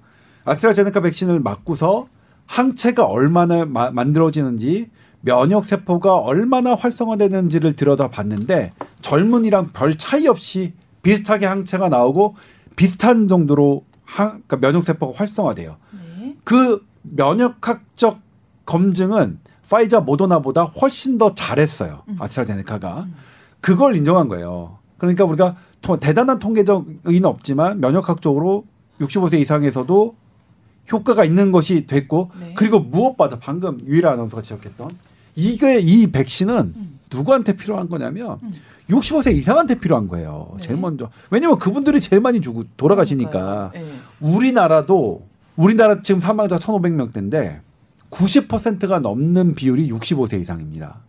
아스트라제네카 0.44 1.00
백신을 1.00 1.40
맞고서 1.40 2.06
항체가 2.46 3.04
얼마나 3.06 3.64
마- 3.64 3.90
만들어지는지 3.90 4.90
면역 5.20 5.64
세포가 5.64 6.16
얼마나 6.18 6.74
활성화되는지를 6.74 7.74
들여다 7.74 8.08
봤는데 8.08 8.72
젊은이랑 9.00 9.70
별 9.72 9.96
차이 9.96 10.26
없이 10.26 10.72
비슷하게 11.02 11.46
항체가 11.46 11.88
나오고 11.88 12.34
비슷한 12.76 13.28
정도로 13.28 13.84
항, 14.04 14.42
그러니까 14.46 14.56
면역 14.56 14.84
세포가 14.84 15.16
활성화돼요. 15.16 15.76
네. 16.18 16.36
그 16.44 16.84
면역학적 17.02 18.20
검증은 18.66 19.38
파이자 19.70 20.00
모더나보다 20.00 20.64
훨씬 20.64 21.16
더 21.16 21.32
잘했어요. 21.34 22.02
음. 22.08 22.16
아스트라제네카가. 22.18 23.04
음. 23.04 23.14
그걸 23.62 23.96
인정한 23.96 24.28
거예요. 24.28 24.76
그러니까 24.98 25.24
우리가 25.24 25.56
토- 25.80 25.98
대단한 25.98 26.38
통계적 26.38 26.84
의의는 27.04 27.26
없지만 27.28 27.80
면역학적으로 27.80 28.64
65세 29.00 29.40
이상에서도 29.40 30.14
효과가 30.90 31.24
있는 31.24 31.52
것이 31.52 31.86
됐고 31.86 32.30
네. 32.38 32.54
그리고 32.56 32.80
무엇보다 32.80 33.38
방금 33.38 33.80
유일한 33.86 34.14
아나운서가 34.14 34.42
지적했던 34.42 34.90
이게 35.34 35.78
이 35.78 36.10
백신은 36.10 36.72
음. 36.76 36.98
누구한테 37.10 37.56
필요한 37.56 37.88
거냐면 37.88 38.38
음. 38.42 38.50
65세 38.88 39.34
이상한테 39.36 39.78
필요한 39.78 40.08
거예요. 40.08 40.52
네. 40.56 40.62
제일 40.62 40.80
먼저. 40.80 41.10
왜냐면 41.30 41.58
그분들이 41.58 42.00
제일 42.00 42.20
많이 42.20 42.40
죽고 42.40 42.64
돌아가시니까. 42.76 43.70
네. 43.74 43.84
우리나라도 44.20 45.26
우리나라 45.56 46.02
지금 46.02 46.20
사망자 46.20 46.56
1,500명대인데 46.56 47.60
90%가 48.10 48.98
넘는 48.98 49.54
비율이 49.54 49.90
65세 49.90 50.40
이상입니다. 50.40 51.00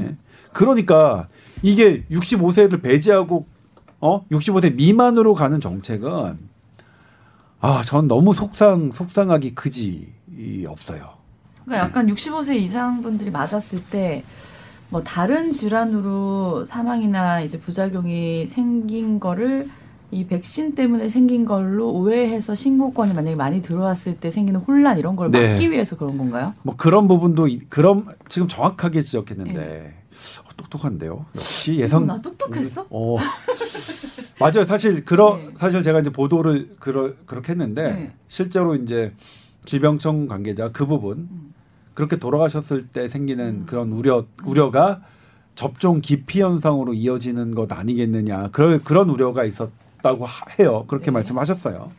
예? 0.00 0.16
그러니까 0.52 1.28
이게 1.62 2.04
65세를 2.10 2.82
배제하고 2.82 3.46
어 4.00 4.26
65세 4.28 4.74
미만으로 4.74 5.34
가는 5.34 5.60
정책은 5.60 6.38
아, 7.60 7.82
전 7.84 8.06
너무 8.08 8.34
속상 8.34 8.90
속상하기 8.90 9.54
그지 9.54 10.12
이 10.36 10.66
없어요. 10.66 11.10
그러니까 11.64 11.86
약간 11.86 12.06
65세 12.06 12.56
이상 12.56 13.02
분들이 13.02 13.30
맞았을 13.30 13.82
때 13.90 14.24
뭐 14.90 15.02
다른 15.02 15.52
질환으로 15.52 16.64
사망이나 16.64 17.40
이제 17.42 17.58
부작용이 17.60 18.46
생긴 18.46 19.20
거를 19.20 19.68
이 20.10 20.26
백신 20.26 20.74
때문에 20.74 21.10
생긴 21.10 21.44
걸로 21.44 21.90
오해해서 21.92 22.54
신고권이 22.54 23.12
만약에 23.12 23.36
많이 23.36 23.60
들어왔을 23.60 24.14
때 24.18 24.30
생기는 24.30 24.58
혼란 24.60 24.98
이런 24.98 25.16
걸 25.16 25.30
네. 25.30 25.50
막기 25.52 25.70
위해서 25.70 25.96
그런 25.98 26.16
건가요? 26.16 26.54
뭐 26.62 26.74
그런 26.76 27.06
부분도 27.06 27.48
이- 27.48 27.58
그런 27.68 28.06
지금 28.28 28.48
정확하게 28.48 29.02
지적했는데 29.02 29.94
어, 30.42 30.47
똑똑한데요. 30.58 31.24
역시 31.36 31.76
예상 31.76 32.02
어, 32.02 32.06
나 32.06 32.20
똑똑했어? 32.20 32.86
어. 32.90 33.16
맞아요. 34.38 34.64
사실 34.66 35.04
그러 35.04 35.36
네. 35.38 35.50
사실 35.56 35.80
제가 35.82 36.00
이제 36.00 36.10
보도를 36.10 36.76
그러, 36.78 37.14
그렇게 37.24 37.52
했는데 37.52 37.92
네. 37.94 38.12
실제로 38.28 38.74
이제 38.74 39.14
질병청 39.64 40.26
관계자 40.26 40.70
그 40.70 40.84
부분 40.86 41.28
음. 41.30 41.54
그렇게 41.94 42.16
돌아가셨을 42.16 42.88
때 42.88 43.08
생기는 43.08 43.44
음. 43.62 43.66
그런 43.66 43.92
우려 43.92 44.26
우려가 44.44 45.00
접종 45.54 46.00
기피 46.00 46.40
현상으로 46.42 46.94
이어지는 46.94 47.54
것 47.54 47.72
아니겠느냐 47.72 48.50
그런 48.52 48.82
그런 48.84 49.10
우려가 49.10 49.44
있었다고 49.44 50.24
하- 50.26 50.46
해요. 50.58 50.84
그렇게 50.88 51.06
네. 51.06 51.12
말씀하셨어요. 51.12 51.90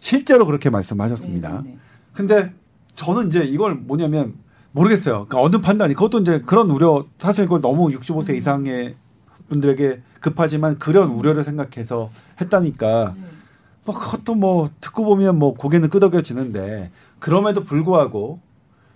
실제로 0.00 0.46
그렇게 0.46 0.70
말씀하셨습니다. 0.70 1.62
네, 1.62 1.70
네, 1.72 1.78
근데 2.12 2.52
저는 2.94 3.28
이제 3.28 3.44
이걸 3.44 3.74
뭐냐면 3.74 4.34
모르겠어요. 4.78 5.26
그러니까 5.26 5.40
어느 5.40 5.60
판단이 5.60 5.94
그것도 5.94 6.20
이제 6.20 6.40
그런 6.46 6.70
우려 6.70 7.06
사실 7.18 7.44
그걸 7.44 7.60
너무 7.60 7.88
65세 7.88 8.30
음. 8.30 8.36
이상의 8.36 8.94
분들에게 9.48 10.00
급하지만 10.20 10.78
그런 10.78 11.10
우려를 11.10 11.44
생각해서 11.44 12.10
했다니까 12.40 13.14
네. 13.16 13.22
뭐 13.84 13.98
그것도 13.98 14.34
뭐 14.34 14.70
듣고 14.80 15.04
보면 15.04 15.38
뭐 15.38 15.54
고개는 15.54 15.88
끄덕여지는데 15.88 16.90
그럼에도 17.18 17.64
불구하고 17.64 18.40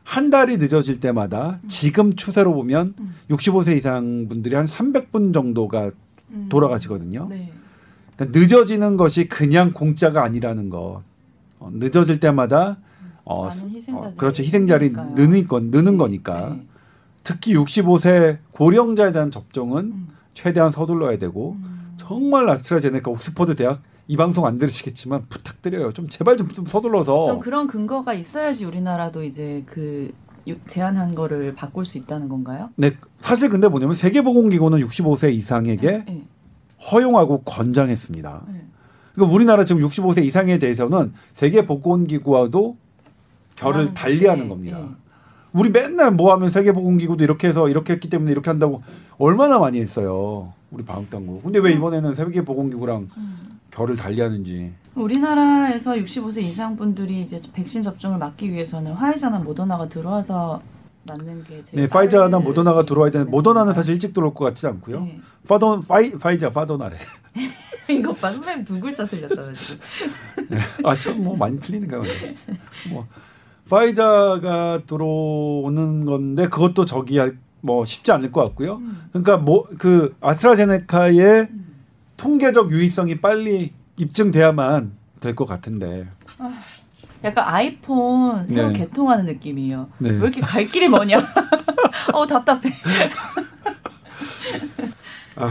한 0.05 0.31
달이 0.31 0.59
늦어질 0.59 1.01
때마다 1.01 1.61
지금 1.69 2.15
추세로 2.15 2.53
보면 2.55 2.95
음. 2.99 3.15
65세 3.31 3.77
이상 3.77 4.27
분들이 4.29 4.55
한 4.55 4.67
300분 4.67 5.33
정도가 5.33 5.91
음. 6.31 6.47
돌아가시거든요. 6.49 7.29
네. 7.29 7.53
그러니까 8.17 8.39
늦어지는 8.39 8.97
것이 8.97 9.29
그냥 9.29 9.73
공짜가 9.73 10.23
아니라는 10.23 10.71
거. 10.71 11.03
어, 11.59 11.71
늦어질 11.73 12.19
때마다 12.21 12.79
어, 13.25 13.47
어, 13.47 13.51
그렇죠 14.17 14.43
희생자리. 14.43 14.91
느는 14.91 15.47
건 15.47 15.71
느는 15.71 15.93
네, 15.93 15.99
거니까 15.99 16.51
네. 16.51 16.67
특히 17.25 17.55
65세 17.55 18.39
고령자에 18.53 19.13
대한 19.13 19.31
접종은 19.31 19.85
음. 19.93 20.09
최대한 20.35 20.73
서둘러야 20.73 21.19
되고 21.19 21.53
음. 21.59 21.95
정말 21.97 22.49
아스트라제네카 22.49 23.11
옥스퍼드 23.11 23.55
대학 23.57 23.81
이 24.09 24.17
방송 24.17 24.45
안 24.47 24.59
들으시겠지만 24.59 25.27
부탁드려요 25.29 25.93
좀 25.93 26.09
제발 26.09 26.37
좀, 26.37 26.49
좀 26.49 26.67
서둘러서 26.67 27.39
그런 27.41 27.69
근거가 27.69 28.15
있어야지 28.15 28.65
우리나라도 28.65 29.23
이제 29.23 29.63
그 29.67 30.11
유- 30.49 30.59
제한한 30.67 31.15
거를 31.15 31.55
바꿀 31.55 31.85
수 31.85 31.99
있다는 31.99 32.29
건가요? 32.29 32.71
네 32.75 32.97
사실 33.21 33.49
근데 33.49 33.69
뭐냐면 33.69 33.95
세계보건기구는 33.95 34.81
65세 34.81 35.33
이상에게 35.33 36.05
네. 36.05 36.25
허용하고 36.91 37.43
권장했습니다. 37.43 38.47
네. 38.49 38.65
그러니까 39.15 39.35
우리나라 39.35 39.65
지금 39.65 39.83
65세 39.87 40.25
이상에 40.25 40.59
대해서는 40.59 41.13
세계보건기구와도 41.35 42.77
결을 43.63 43.79
하는 43.81 43.95
달리하는 43.95 44.49
건데, 44.49 44.71
겁니다. 44.71 44.79
네. 44.91 44.97
우리 45.53 45.71
맨날 45.71 46.13
뭐 46.13 46.33
하면 46.33 46.49
세계보건기구도 46.49 47.23
이렇게 47.25 47.49
해서 47.49 47.69
이렇게 47.69 47.93
했기 47.93 48.09
때문에 48.09 48.31
이렇게 48.33 48.49
한다고 48.51 48.83
얼마나 49.19 49.59
많이 49.59 49.81
했어요. 49.81 50.53
우리 50.71 50.83
방역당국. 50.85 51.43
근데 51.43 51.59
왜 51.59 51.73
이번에는 51.73 52.15
세계보건기구랑 52.15 53.09
음. 53.17 53.59
결을 53.71 53.97
달리하는지. 53.97 54.73
우리나라에서 54.95 55.93
65세 55.93 56.43
이상 56.43 56.77
분들이 56.77 57.21
이제 57.21 57.39
백신 57.53 57.83
접종을 57.83 58.19
막기 58.19 58.51
위해서는 58.51 58.93
화이자나 58.93 59.39
모더나가 59.41 59.89
들어와서 59.89 60.63
맞는 61.05 61.45
게 61.45 61.63
제일 61.63 61.83
네, 61.83 61.89
파이자나 61.89 62.39
모더나가 62.39 62.81
수 62.81 62.87
들어와야 62.87 63.11
있는 63.13 63.31
모더나는? 63.31 63.75
사실 63.75 63.95
일찍 63.95 64.15
들어올 64.15 64.33
것 64.35 64.45
같지 64.45 64.67
않고요. 64.69 65.01
네. 65.01 65.19
파돈 65.49 65.83
파이 65.83 66.13
파이자 66.13 66.51
파도나래. 66.51 66.97
이것 67.89 68.19
봐 68.21 68.31
선배님 68.31 68.65
두 68.65 68.79
글자 68.81 69.05
틀렸잖아요 69.07 69.53
지금. 69.55 69.81
아, 70.85 70.95
참 70.97 71.17
뭐 71.19 71.37
많이 71.37 71.59
틀리는가 71.59 71.99
보네. 71.99 72.35
뭐 72.91 73.07
파이자가 73.73 74.81
들어오는 74.87 76.05
건데 76.05 76.47
그것도 76.49 76.85
저기 76.85 77.17
할- 77.19 77.39
뭐 77.63 77.85
쉽지 77.87 78.13
않을 78.13 78.31
것 78.33 78.45
같고요. 78.45 78.75
음. 78.77 79.01
그러니까 79.13 79.39
뭐 79.39 79.65
그 79.79 80.15
아스트라제네카의 80.21 81.21
음. 81.51 81.75
통계적 82.17 82.71
유의성이 82.71 83.21
빨리 83.21 83.73
입증돼야만 83.97 84.93
될 85.21 85.35
것 85.35 85.47
같은데. 85.47 86.07
약간 87.25 87.45
아이폰 87.47 88.47
새로 88.49 88.69
네. 88.69 88.75
개통하는 88.81 89.25
느낌이에요. 89.27 89.89
네. 89.99 90.11
왜 90.11 90.17
이렇게 90.17 90.41
갈 90.43 90.67
길이 90.67 90.89
뭐냐? 90.89 91.19
어 92.13 92.27
답답해. 92.27 92.73
아, 95.37 95.51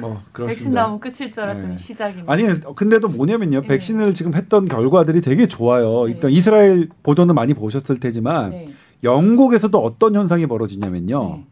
뭐 0.00 0.20
그렇습니다. 0.32 0.46
백신 0.46 0.74
나오면 0.74 1.00
끝일 1.00 1.30
줄 1.30 1.42
알았더니 1.44 1.68
네. 1.68 1.76
시작이네. 1.76 2.24
아니 2.26 2.44
근데도 2.74 3.08
뭐냐면요 3.08 3.60
네. 3.62 3.66
백신을 3.66 4.14
지금 4.14 4.34
했던 4.34 4.66
결과들이 4.66 5.20
되게 5.20 5.46
좋아요. 5.46 6.04
네. 6.06 6.12
일단 6.12 6.30
이스라엘 6.30 6.88
보도는 7.02 7.34
많이 7.34 7.54
보셨을 7.54 8.00
테지만 8.00 8.50
네. 8.50 8.66
영국에서도 9.02 9.76
어떤 9.78 10.14
현상이 10.14 10.46
벌어지냐면요. 10.46 11.36
네. 11.36 11.44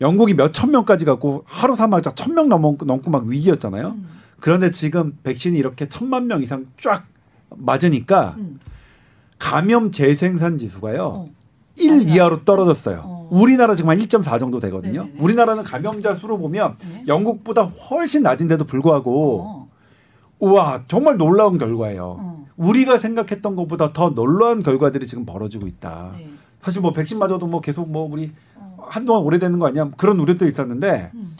영국이 0.00 0.34
몇 0.34 0.52
천 0.52 0.70
명까지 0.70 1.04
갖고 1.04 1.44
하루 1.46 1.76
사망자 1.76 2.10
천 2.10 2.34
명 2.34 2.48
넘고, 2.48 2.84
넘고 2.86 3.10
막 3.10 3.24
위기였잖아요. 3.26 3.88
음. 3.88 4.08
그런데 4.40 4.70
지금 4.70 5.18
백신이 5.22 5.58
이렇게 5.58 5.88
천만 5.88 6.26
명 6.26 6.42
이상 6.42 6.64
쫙 6.80 7.06
맞으니까 7.54 8.36
음. 8.38 8.58
감염 9.38 9.90
재생산 9.92 10.56
지수가요. 10.58 11.04
어. 11.04 11.26
1 11.80 11.90
많이 11.90 12.12
이하로? 12.12 12.44
떨어졌어요. 12.44 13.02
어. 13.04 13.28
우리나라 13.30 13.74
지금 13.74 13.90
한 13.90 13.98
1.4 13.98 14.38
정도 14.38 14.60
되거든요. 14.60 15.04
네네네. 15.04 15.20
우리나라는 15.20 15.62
감염자 15.62 16.14
수로 16.14 16.38
보면 16.38 16.76
네. 16.88 17.04
영국보다 17.06 17.62
훨씬 17.62 18.22
낮은데도 18.22 18.64
불구하고 18.64 19.42
어. 19.42 19.68
우와 20.40 20.82
정말 20.88 21.16
놀라운 21.16 21.58
결과예요. 21.58 22.16
어. 22.18 22.46
우리가 22.56 22.98
생각했던 22.98 23.56
것보다 23.56 23.92
더 23.92 24.10
놀라운 24.10 24.62
결과들이 24.62 25.06
지금 25.06 25.24
벌어지고 25.24 25.66
있다. 25.66 26.12
네. 26.16 26.30
사실 26.60 26.82
뭐 26.82 26.92
백신 26.92 27.18
맞아도 27.18 27.46
뭐 27.46 27.60
계속 27.60 27.90
뭐 27.90 28.08
우리 28.10 28.32
어. 28.56 28.76
한동안 28.80 29.22
오래되는 29.22 29.58
거 29.58 29.66
아니야? 29.66 29.90
그런 29.96 30.18
우려도 30.20 30.46
있었는데 30.46 31.10
음. 31.14 31.34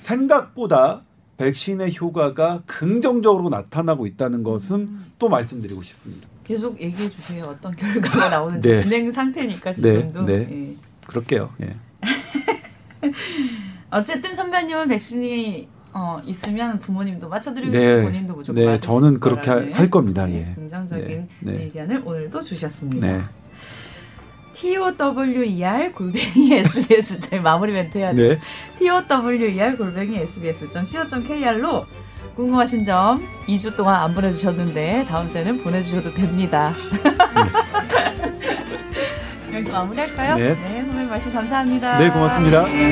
생각보다 0.00 1.02
백신의 1.36 1.96
효과가 2.00 2.62
긍정적으로 2.66 3.48
나타나고 3.48 4.06
있다는 4.06 4.42
것은 4.42 4.76
음. 4.76 5.06
또 5.18 5.28
말씀드리고 5.28 5.82
싶습니다. 5.82 6.28
계속 6.48 6.80
얘기해 6.80 7.10
주세요. 7.10 7.44
어떤 7.44 7.76
결과가 7.76 8.30
나오는지 8.30 8.66
네. 8.70 8.78
진행 8.78 9.12
상태니까 9.12 9.74
지금도. 9.74 10.22
네. 10.22 10.48
예. 10.50 10.74
그럴게요. 11.06 11.50
예. 11.62 11.76
어쨌든 13.90 14.34
선배님은 14.34 14.88
백신이 14.88 15.68
어, 15.92 16.20
있으면 16.26 16.78
부모님도 16.78 17.28
맞춰드리고 17.28 17.70
네. 17.72 18.02
본인도 18.02 18.34
무조건 18.34 18.64
네, 18.64 18.80
저는 18.80 19.20
그렇게 19.20 19.50
할- 19.50 19.58
거라는 19.58 19.74
할 19.78 19.90
겁니다. 19.90 20.26
네, 20.26 20.48
예. 20.50 20.54
긍정적인 20.54 21.28
네, 21.40 21.52
네. 21.52 21.64
의견을 21.64 22.02
오늘도 22.04 22.40
주셨습니다. 22.40 23.06
네. 23.06 23.22
tower 24.96 25.92
골뱅이 25.92 26.52
sbs 26.58 27.34
마무리 27.36 27.72
멘트 27.72 27.98
해야 27.98 28.12
돼. 28.14 28.28
네. 28.28 28.38
tower 28.78 29.76
골뱅이 29.76 30.16
sbs.co.kr로 30.16 31.86
궁금하신 32.36 32.84
점 32.84 33.26
2주 33.46 33.76
동안 33.76 34.02
안 34.02 34.14
보내주셨는데 34.14 35.06
다음 35.08 35.28
주에는 35.30 35.62
보내주셔도 35.62 36.12
됩니다. 36.12 36.72
네. 39.50 39.56
여기서 39.56 39.72
마무리할까요? 39.72 40.36
네. 40.36 40.54
네, 40.54 40.82
선생님 40.82 41.08
말씀 41.08 41.32
감사합니다. 41.32 41.98
네, 41.98 42.10
고맙습니다. 42.10 42.64
네. 42.66 42.90